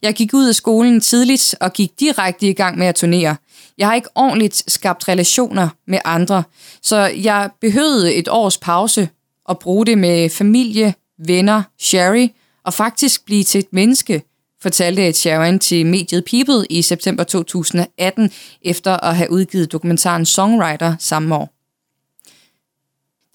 Jeg 0.03 0.15
gik 0.15 0.35
ud 0.35 0.49
af 0.49 0.55
skolen 0.55 1.01
tidligt 1.01 1.55
og 1.61 1.73
gik 1.73 2.01
direkte 2.01 2.49
i 2.49 2.53
gang 2.53 2.79
med 2.79 2.87
at 2.87 2.95
turnere. 2.95 3.37
Jeg 3.79 3.87
har 3.87 3.95
ikke 3.95 4.09
ordentligt 4.15 4.73
skabt 4.73 5.09
relationer 5.09 5.69
med 5.87 5.99
andre, 6.05 6.43
så 6.83 6.97
jeg 6.99 7.51
behøvede 7.61 8.15
et 8.15 8.29
års 8.29 8.59
pause 8.59 9.09
og 9.45 9.59
bruge 9.59 9.87
det 9.87 9.99
med 9.99 10.31
familie, 10.31 10.95
venner, 11.27 11.63
Sherry 11.79 12.29
og 12.65 12.75
faktisk 12.75 13.25
blive 13.25 13.45
til 13.45 13.59
et 13.59 13.73
menneske, 13.73 14.23
fortalte 14.63 15.13
Sharon 15.13 15.59
til 15.59 15.87
mediet 15.87 16.25
People 16.25 16.67
i 16.71 16.83
september 16.83 17.25
2018 17.25 18.31
efter 18.63 18.97
at 18.97 19.17
have 19.17 19.31
udgivet 19.31 19.73
dokumentaren 19.73 20.27
Songwriter 20.27 20.97
samme 20.99 21.35
år. 21.35 21.58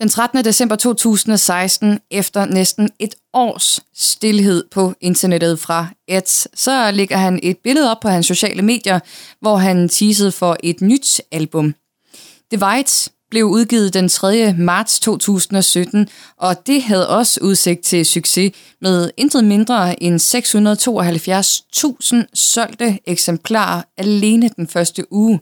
Den 0.01 0.09
13. 0.09 0.45
december 0.45 0.75
2016, 0.75 1.99
efter 2.11 2.45
næsten 2.45 2.89
et 2.99 3.15
års 3.33 3.79
stillhed 3.95 4.63
på 4.71 4.93
internettet 5.01 5.59
fra 5.59 5.87
Ed, 6.07 6.47
så 6.55 6.91
lægger 6.91 7.17
han 7.17 7.39
et 7.43 7.57
billede 7.57 7.91
op 7.91 7.99
på 8.01 8.07
hans 8.07 8.27
sociale 8.27 8.61
medier, 8.61 8.99
hvor 9.41 9.55
han 9.55 9.89
teasede 9.89 10.31
for 10.31 10.57
et 10.63 10.81
nyt 10.81 11.21
album. 11.31 11.75
Divide 12.51 13.09
blev 13.29 13.45
udgivet 13.45 13.93
den 13.93 14.09
3. 14.09 14.53
marts 14.57 14.99
2017, 14.99 16.07
og 16.37 16.67
det 16.67 16.83
havde 16.83 17.09
også 17.09 17.39
udsigt 17.43 17.81
til 17.81 18.05
succes 18.05 18.51
med 18.81 19.11
intet 19.17 19.43
mindre 19.43 20.03
end 20.03 20.15
672.000 22.19 22.25
solgte 22.33 22.99
eksemplarer 23.07 23.81
alene 23.97 24.49
den 24.55 24.67
første 24.67 25.13
uge. 25.13 25.39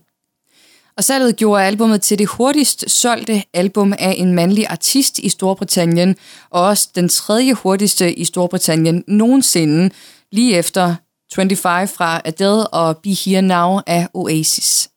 Og 0.97 1.03
salget 1.03 1.35
gjorde 1.35 1.63
albumet 1.63 2.01
til 2.01 2.19
det 2.19 2.27
hurtigst 2.27 2.85
solgte 2.87 3.43
album 3.53 3.93
af 3.99 4.15
en 4.17 4.33
mandlig 4.33 4.67
artist 4.67 5.19
i 5.19 5.29
Storbritannien, 5.29 6.15
og 6.49 6.61
også 6.61 6.89
den 6.95 7.09
tredje 7.09 7.53
hurtigste 7.53 8.13
i 8.13 8.25
Storbritannien 8.25 9.03
nogensinde, 9.07 9.89
lige 10.31 10.57
efter 10.57 10.95
25 11.35 11.87
fra 11.87 12.21
Adele 12.25 12.67
og 12.67 12.97
Be 12.97 13.09
Here 13.25 13.41
Now 13.41 13.79
af 13.87 14.07
Oasis. 14.13 14.89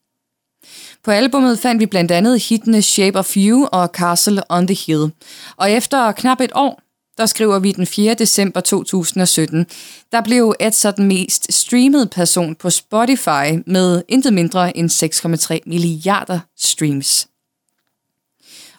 På 1.04 1.10
albummet 1.10 1.58
fandt 1.58 1.80
vi 1.80 1.86
blandt 1.86 2.10
andet 2.10 2.40
hittene 2.48 2.82
Shape 2.82 3.18
of 3.18 3.36
You 3.36 3.68
og 3.72 3.88
Castle 3.88 4.42
on 4.48 4.66
the 4.66 4.76
Hill. 4.86 5.12
Og 5.56 5.70
efter 5.70 6.12
knap 6.12 6.40
et 6.40 6.52
år, 6.54 6.80
der 7.18 7.26
skriver 7.26 7.58
vi 7.58 7.72
den 7.72 7.86
4. 7.86 8.14
december 8.14 8.60
2017, 8.60 9.66
der 10.12 10.20
blev 10.20 10.54
Edser 10.60 10.90
den 10.90 11.08
mest 11.08 11.52
streamede 11.52 12.06
person 12.06 12.54
på 12.54 12.70
Spotify 12.70 13.62
med 13.66 14.02
intet 14.08 14.32
mindre 14.32 14.76
end 14.76 14.90
6,3 14.90 15.58
milliarder 15.66 16.40
streams. 16.56 17.28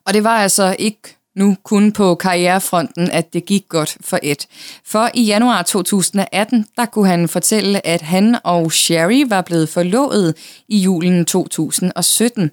Og 0.05 0.13
det 0.13 0.23
var 0.23 0.37
altså 0.37 0.75
ikke 0.79 1.17
nu 1.35 1.55
kun 1.63 1.91
på 1.91 2.15
karrierefronten, 2.15 3.11
at 3.11 3.33
det 3.33 3.45
gik 3.45 3.69
godt 3.69 3.97
for 4.01 4.19
Ed. 4.23 4.47
For 4.85 5.09
i 5.13 5.23
januar 5.23 5.61
2018, 5.61 6.65
der 6.75 6.85
kunne 6.85 7.07
han 7.07 7.27
fortælle, 7.27 7.87
at 7.87 8.01
han 8.01 8.37
og 8.43 8.71
Sherry 8.71 9.25
var 9.29 9.41
blevet 9.41 9.69
forlovet 9.69 10.35
i 10.67 10.77
julen 10.77 11.25
2017. 11.25 12.51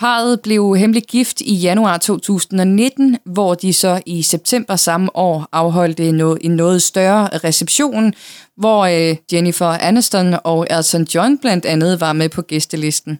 Parret 0.00 0.40
blev 0.40 0.76
hemmelig 0.76 1.02
gift 1.02 1.40
i 1.40 1.54
januar 1.54 1.98
2019, 1.98 3.18
hvor 3.24 3.54
de 3.54 3.72
så 3.72 4.00
i 4.06 4.22
september 4.22 4.76
samme 4.76 5.16
år 5.16 5.48
afholdte 5.52 6.08
en 6.40 6.56
noget 6.56 6.82
større 6.82 7.28
reception, 7.44 8.14
hvor 8.56 8.84
øh, 8.84 9.16
Jennifer 9.32 9.66
Aniston 9.66 10.34
og 10.44 10.66
Elton 10.70 11.02
John 11.14 11.38
blandt 11.38 11.66
andet 11.66 12.00
var 12.00 12.12
med 12.12 12.28
på 12.28 12.42
gæstelisten. 12.42 13.18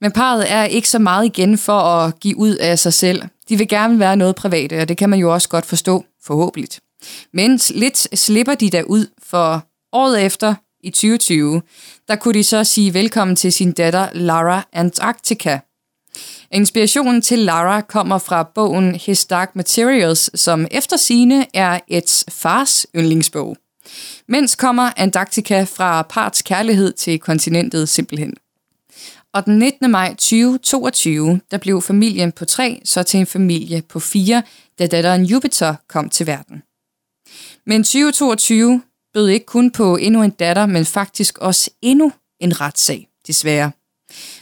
Men 0.00 0.12
parret 0.12 0.52
er 0.52 0.64
ikke 0.64 0.88
så 0.88 0.98
meget 0.98 1.24
igen 1.24 1.58
for 1.58 1.78
at 1.78 2.20
give 2.20 2.36
ud 2.36 2.54
af 2.54 2.78
sig 2.78 2.92
selv. 2.92 3.22
De 3.48 3.56
vil 3.58 3.68
gerne 3.68 3.98
være 3.98 4.16
noget 4.16 4.34
private, 4.36 4.80
og 4.80 4.88
det 4.88 4.96
kan 4.96 5.10
man 5.10 5.18
jo 5.18 5.32
også 5.32 5.48
godt 5.48 5.66
forstå, 5.66 6.04
forhåbentlig. 6.22 6.68
Men 7.32 7.60
lidt 7.74 8.18
slipper 8.18 8.54
de 8.54 8.70
der 8.70 8.82
ud, 8.82 9.06
for 9.22 9.66
året 9.92 10.22
efter, 10.22 10.54
i 10.86 10.90
2020, 10.90 11.62
der 12.08 12.16
kunne 12.16 12.34
de 12.34 12.44
så 12.44 12.64
sige 12.64 12.94
velkommen 12.94 13.36
til 13.36 13.52
sin 13.52 13.72
datter 13.72 14.08
Lara 14.12 14.68
Antarctica. 14.72 15.58
Inspirationen 16.52 17.22
til 17.22 17.38
Lara 17.38 17.80
kommer 17.80 18.18
fra 18.18 18.42
bogen 18.42 18.94
His 18.94 19.24
Dark 19.24 19.56
Materials, 19.56 20.40
som 20.40 20.66
efter 20.70 20.96
sine 20.96 21.46
er 21.54 21.80
et 21.88 22.24
fars 22.28 22.86
yndlingsbog. 22.96 23.56
Mens 24.28 24.56
kommer 24.56 24.90
Antarctica 24.96 25.62
fra 25.62 26.02
parts 26.02 26.42
kærlighed 26.42 26.92
til 26.92 27.18
kontinentet 27.18 27.88
simpelthen. 27.88 28.34
Og 29.32 29.46
den 29.46 29.58
19. 29.58 29.90
maj 29.90 30.10
2022, 30.10 31.40
der 31.50 31.58
blev 31.58 31.82
familien 31.82 32.32
på 32.32 32.44
tre 32.44 32.80
så 32.84 33.02
til 33.02 33.20
en 33.20 33.26
familie 33.26 33.82
på 33.82 34.00
fire, 34.00 34.42
da 34.78 34.86
datteren 34.86 35.24
Jupiter 35.24 35.74
kom 35.88 36.08
til 36.08 36.26
verden. 36.26 36.62
Men 37.66 37.84
2022 37.84 38.82
bød 39.16 39.28
ikke 39.28 39.46
kun 39.46 39.70
på 39.70 39.96
endnu 39.96 40.22
en 40.22 40.30
datter, 40.30 40.66
men 40.66 40.84
faktisk 40.84 41.38
også 41.38 41.70
endnu 41.82 42.12
en 42.40 42.60
retssag, 42.60 43.08
desværre. 43.26 43.72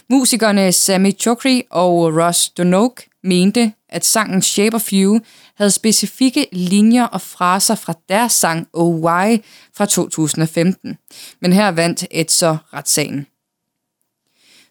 Musikerne 0.09 0.71
Sammy 0.71 1.17
Chokri 1.19 1.63
og 1.69 1.93
Ross 1.93 2.49
Donoke 2.49 3.09
mente, 3.23 3.73
at 3.89 4.05
sangen 4.05 4.41
Shape 4.41 4.75
of 4.75 4.93
You 4.93 5.19
havde 5.55 5.71
specifikke 5.71 6.47
linjer 6.51 7.03
og 7.03 7.21
fraser 7.21 7.75
fra 7.75 7.93
deres 8.09 8.31
sang 8.31 8.67
Oh 8.73 8.95
Why 8.95 9.37
fra 9.77 9.85
2015. 9.85 10.97
Men 11.41 11.53
her 11.53 11.67
vandt 11.67 12.05
et 12.11 12.31
så 12.31 12.57
retssagen. 12.73 13.27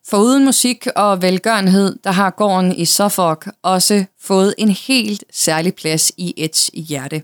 For 0.09 0.19
uden 0.19 0.45
musik 0.45 0.87
og 0.97 1.23
velgørenhed, 1.23 1.97
der 2.05 2.11
har 2.11 2.31
gården 2.31 2.73
i 2.73 2.85
Suffolk 2.85 3.49
også 3.63 4.05
fået 4.21 4.55
en 4.59 4.69
helt 4.69 5.25
særlig 5.33 5.75
plads 5.75 6.13
i 6.17 6.35
et 6.37 6.71
hjerte. 6.75 7.23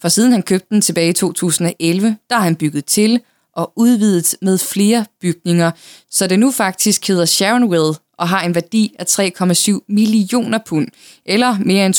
For 0.00 0.08
siden 0.08 0.32
han 0.32 0.42
købte 0.42 0.66
den 0.70 0.80
tilbage 0.80 1.08
i 1.08 1.12
2011, 1.12 2.16
der 2.30 2.36
har 2.36 2.42
han 2.42 2.56
bygget 2.56 2.84
til 2.84 3.20
og 3.56 3.72
udvidet 3.76 4.34
med 4.42 4.58
flere 4.58 5.06
bygninger, 5.20 5.70
så 6.10 6.26
det 6.26 6.38
nu 6.38 6.50
faktisk 6.50 7.08
hedder 7.08 7.24
Sharonville 7.24 7.94
og 8.18 8.28
har 8.28 8.40
en 8.42 8.54
værdi 8.54 8.94
af 8.98 9.04
3,7 9.04 9.78
millioner 9.88 10.58
pund, 10.66 10.88
eller 11.26 11.56
mere 11.58 11.86
end 11.86 11.94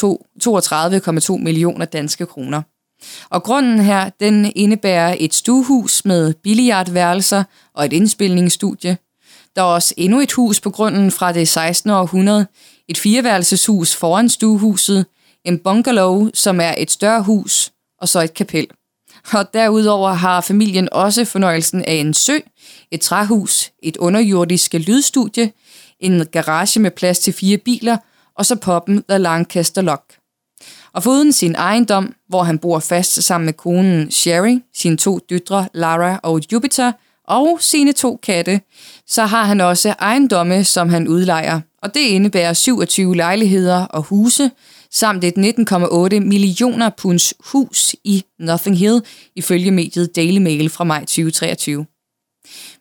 32,2 1.37 1.43
millioner 1.43 1.85
danske 1.85 2.25
kroner. 2.25 2.61
Og 3.29 3.43
grunden 3.43 3.79
her, 3.79 4.09
den 4.19 4.51
indebærer 4.55 5.15
et 5.19 5.33
stuehus 5.33 6.05
med 6.05 6.33
billiardværelser 6.33 7.43
og 7.73 7.85
et 7.85 7.93
indspilningsstudie, 7.93 8.97
der 9.55 9.61
er 9.61 9.65
også 9.65 9.93
endnu 9.97 10.19
et 10.19 10.31
hus 10.31 10.59
på 10.61 10.69
grunden 10.69 11.11
fra 11.11 11.31
det 11.31 11.47
16. 11.47 11.89
århundrede, 11.89 12.47
et 12.87 12.97
fireværelseshus 12.97 13.95
foran 13.95 14.29
stuehuset, 14.29 15.05
en 15.45 15.59
bungalow, 15.59 16.29
som 16.33 16.61
er 16.61 16.75
et 16.77 16.91
større 16.91 17.23
hus, 17.23 17.71
og 18.01 18.09
så 18.09 18.21
et 18.21 18.33
kapel. 18.33 18.67
Og 19.33 19.53
derudover 19.53 20.13
har 20.13 20.41
familien 20.41 20.89
også 20.91 21.25
fornøjelsen 21.25 21.85
af 21.85 21.93
en 21.93 22.13
sø, 22.13 22.37
et 22.91 23.01
træhus, 23.01 23.71
et 23.83 23.97
underjordisk 23.97 24.73
lydstudie, 24.73 25.51
en 25.99 26.25
garage 26.25 26.79
med 26.79 26.91
plads 26.91 27.19
til 27.19 27.33
fire 27.33 27.57
biler, 27.57 27.97
og 28.37 28.45
så 28.45 28.55
poppen 28.55 29.03
The 29.09 29.17
Lancaster 29.17 29.81
Lock. 29.81 30.03
Og 30.93 31.03
foruden 31.03 31.33
sin 31.33 31.55
ejendom, 31.55 32.15
hvor 32.29 32.43
han 32.43 32.59
bor 32.59 32.79
fast 32.79 33.23
sammen 33.23 33.45
med 33.45 33.53
konen 33.53 34.11
Sherry, 34.11 34.61
sine 34.75 34.97
to 34.97 35.19
døtre 35.29 35.67
Lara 35.73 36.19
og 36.23 36.41
Jupiter, 36.51 36.91
og 37.27 37.57
sine 37.61 37.93
to 37.93 38.19
katte, 38.23 38.61
så 39.07 39.25
har 39.25 39.43
han 39.43 39.61
også 39.61 39.95
ejendomme, 39.99 40.63
som 40.63 40.89
han 40.89 41.07
udlejer. 41.07 41.61
Og 41.81 41.93
det 41.93 41.99
indebærer 41.99 42.53
27 42.53 43.15
lejligheder 43.15 43.85
og 43.85 44.03
huse, 44.03 44.51
samt 44.91 45.23
et 45.23 45.33
19,8 45.37 46.19
millioner 46.19 46.89
punds 46.97 47.33
hus 47.39 47.95
i 48.03 48.23
Nothing 48.39 48.77
Hill, 48.77 49.01
ifølge 49.35 49.71
mediet 49.71 50.15
Daily 50.15 50.37
Mail 50.37 50.69
fra 50.69 50.83
maj 50.83 50.99
2023. 50.99 51.85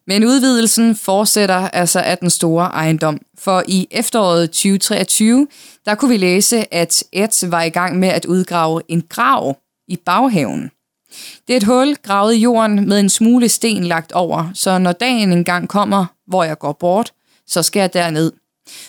Men 0.07 0.25
udvidelsen 0.25 0.97
fortsætter 0.97 1.69
altså 1.69 2.01
af 2.01 2.19
den 2.19 2.31
store 2.31 2.65
ejendom, 2.67 3.19
for 3.39 3.63
i 3.69 3.89
efteråret 3.91 4.51
2023, 4.51 5.47
der 5.85 5.95
kunne 5.95 6.09
vi 6.09 6.17
læse, 6.17 6.75
at 6.75 7.05
Ed 7.13 7.49
var 7.49 7.63
i 7.63 7.69
gang 7.69 7.99
med 7.99 8.09
at 8.09 8.25
udgrave 8.25 8.83
en 8.89 9.03
grav 9.09 9.57
i 9.89 9.97
baghaven. 9.97 10.71
Det 11.49 11.53
er 11.53 11.57
et 11.57 11.63
hul 11.65 11.97
gravet 12.03 12.35
i 12.35 12.39
jorden 12.39 12.89
med 12.89 13.01
en 13.01 13.09
smule 13.09 13.49
sten 13.49 13.85
lagt 13.85 14.13
over, 14.13 14.51
så 14.55 14.79
når 14.79 14.93
dagen 14.93 15.33
engang 15.33 15.69
kommer, 15.69 16.07
hvor 16.27 16.45
jeg 16.45 16.59
går 16.59 16.73
bort, 16.73 17.13
så 17.47 17.63
skal 17.63 17.81
jeg 17.81 17.95
derned. 17.95 18.33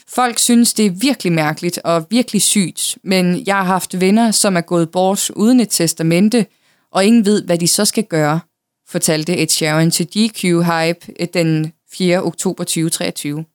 Folk 0.08 0.40
synes, 0.40 0.74
det 0.74 0.86
er 0.86 0.90
virkelig 0.90 1.34
mærkeligt 1.34 1.80
og 1.84 2.06
virkelig 2.10 2.42
sygt, 2.42 2.98
men 3.04 3.44
jeg 3.48 3.56
har 3.56 3.64
haft 3.64 4.00
venner, 4.02 4.32
som 4.32 4.58
er 4.58 4.62
gået 4.62 4.92
bort 4.92 5.30
uden 5.30 5.60
et 5.60 5.70
testamente, 5.70 6.46
og 6.92 7.06
ingen 7.06 7.26
ved, 7.26 7.44
hvad 7.44 7.58
de 7.58 7.68
så 7.68 7.86
skal 7.86 8.04
gøre, 8.04 8.40
fortalte 8.88 9.38
Ed 9.38 9.48
Sheeran 9.48 9.92
til 9.92 10.08
GQ 10.08 10.42
Hype 10.44 11.14
øh, 11.20 11.28
den 11.34 11.74
4. 11.94 12.24
oktober 12.24 12.64
2023. 12.64 13.46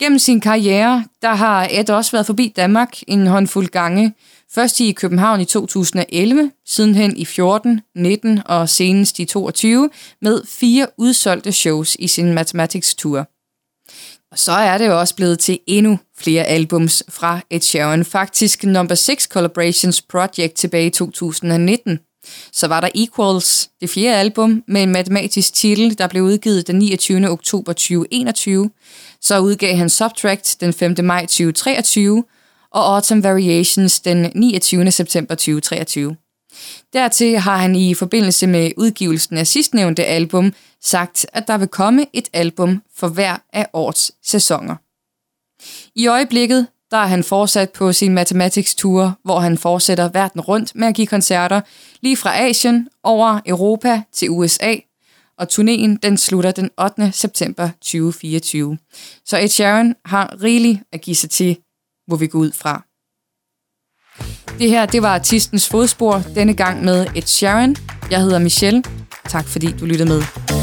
Gennem 0.00 0.18
sin 0.18 0.40
karriere, 0.40 1.04
der 1.22 1.34
har 1.34 1.68
Ed 1.70 1.90
også 1.90 2.12
været 2.12 2.26
forbi 2.26 2.52
Danmark 2.56 2.98
en 3.06 3.26
håndfuld 3.26 3.66
gange. 3.68 4.14
Først 4.54 4.80
i 4.80 4.92
København 4.92 5.40
i 5.40 5.44
2011, 5.44 6.50
sidenhen 6.66 7.16
i 7.16 7.24
14, 7.24 7.80
19 7.96 8.40
og 8.46 8.68
senest 8.68 9.18
i 9.18 9.24
22, 9.24 9.90
med 10.22 10.42
fire 10.48 10.86
udsolgte 10.98 11.52
shows 11.52 11.96
i 11.98 12.08
sin 12.08 12.32
Mathematics 12.32 12.94
Tour. 12.94 13.28
Og 14.30 14.38
så 14.38 14.52
er 14.52 14.78
det 14.78 14.86
jo 14.86 15.00
også 15.00 15.14
blevet 15.14 15.38
til 15.38 15.58
endnu 15.66 15.98
flere 16.18 16.44
albums 16.44 17.02
fra 17.08 17.40
Ed 17.50 17.60
Sheeran. 17.60 18.04
Faktisk 18.04 18.64
Number 18.64 18.94
6 18.94 19.24
Collaborations 19.24 20.02
Project 20.02 20.54
tilbage 20.54 20.86
i 20.86 20.90
2019. 20.90 21.98
Så 22.52 22.68
var 22.68 22.80
der 22.80 22.88
Equals, 22.94 23.70
det 23.80 23.90
fjerde 23.90 24.16
album, 24.16 24.62
med 24.68 24.82
en 24.82 24.92
matematisk 24.92 25.54
titel, 25.54 25.98
der 25.98 26.06
blev 26.06 26.22
udgivet 26.22 26.66
den 26.66 26.78
29. 26.78 27.30
oktober 27.30 27.72
2021. 27.72 28.70
Så 29.20 29.38
udgav 29.38 29.76
han 29.76 29.90
Subtract 29.90 30.56
den 30.60 30.72
5. 30.72 30.94
maj 31.02 31.20
2023, 31.20 32.24
og 32.74 32.94
Autumn 32.94 33.22
Variations 33.22 34.00
den 34.00 34.32
29. 34.34 34.90
september 34.90 35.34
2023. 35.34 36.16
Dertil 36.92 37.38
har 37.38 37.56
han 37.56 37.76
i 37.76 37.94
forbindelse 37.94 38.46
med 38.46 38.70
udgivelsen 38.76 39.36
af 39.36 39.46
sidstnævnte 39.46 40.04
album 40.04 40.52
sagt, 40.82 41.26
at 41.32 41.48
der 41.48 41.58
vil 41.58 41.68
komme 41.68 42.06
et 42.12 42.28
album 42.32 42.82
for 42.96 43.08
hver 43.08 43.36
af 43.52 43.66
årets 43.72 44.12
sæsoner. 44.22 44.76
I 45.94 46.06
øjeblikket 46.06 46.66
der 46.92 46.98
er 46.98 47.06
han 47.06 47.24
fortsat 47.24 47.70
på 47.70 47.92
sin 47.92 48.14
Mathematics 48.14 48.74
Tour, 48.74 49.18
hvor 49.24 49.40
han 49.40 49.58
fortsætter 49.58 50.08
verden 50.08 50.40
rundt 50.40 50.74
med 50.74 50.88
at 50.88 50.94
give 50.94 51.06
koncerter, 51.06 51.60
lige 52.00 52.16
fra 52.16 52.38
Asien 52.40 52.88
over 53.02 53.40
Europa 53.46 54.02
til 54.12 54.30
USA, 54.30 54.74
og 55.38 55.46
turnéen 55.52 55.96
den 56.02 56.18
slutter 56.18 56.50
den 56.50 56.70
8. 56.80 57.12
september 57.12 57.68
2024. 57.80 58.78
Så 59.24 59.38
Ed 59.38 59.48
Sheeran 59.48 59.94
har 60.04 60.42
rigeligt 60.42 60.80
at 60.92 61.00
give 61.00 61.16
sig 61.16 61.30
til, 61.30 61.56
hvor 62.12 62.16
vi 62.18 62.26
går 62.26 62.38
ud 62.38 62.52
fra. 62.52 62.84
Det 64.58 64.70
her, 64.70 64.86
det 64.86 65.02
var 65.02 65.14
artistens 65.14 65.68
fodspor, 65.68 66.22
denne 66.34 66.54
gang 66.54 66.84
med 66.84 67.06
Ed 67.16 67.22
Sharon. 67.22 67.76
Jeg 68.10 68.20
hedder 68.20 68.38
Michelle. 68.38 68.82
Tak 69.28 69.44
fordi 69.44 69.72
du 69.80 69.86
lyttede 69.86 70.08
med. 70.08 70.61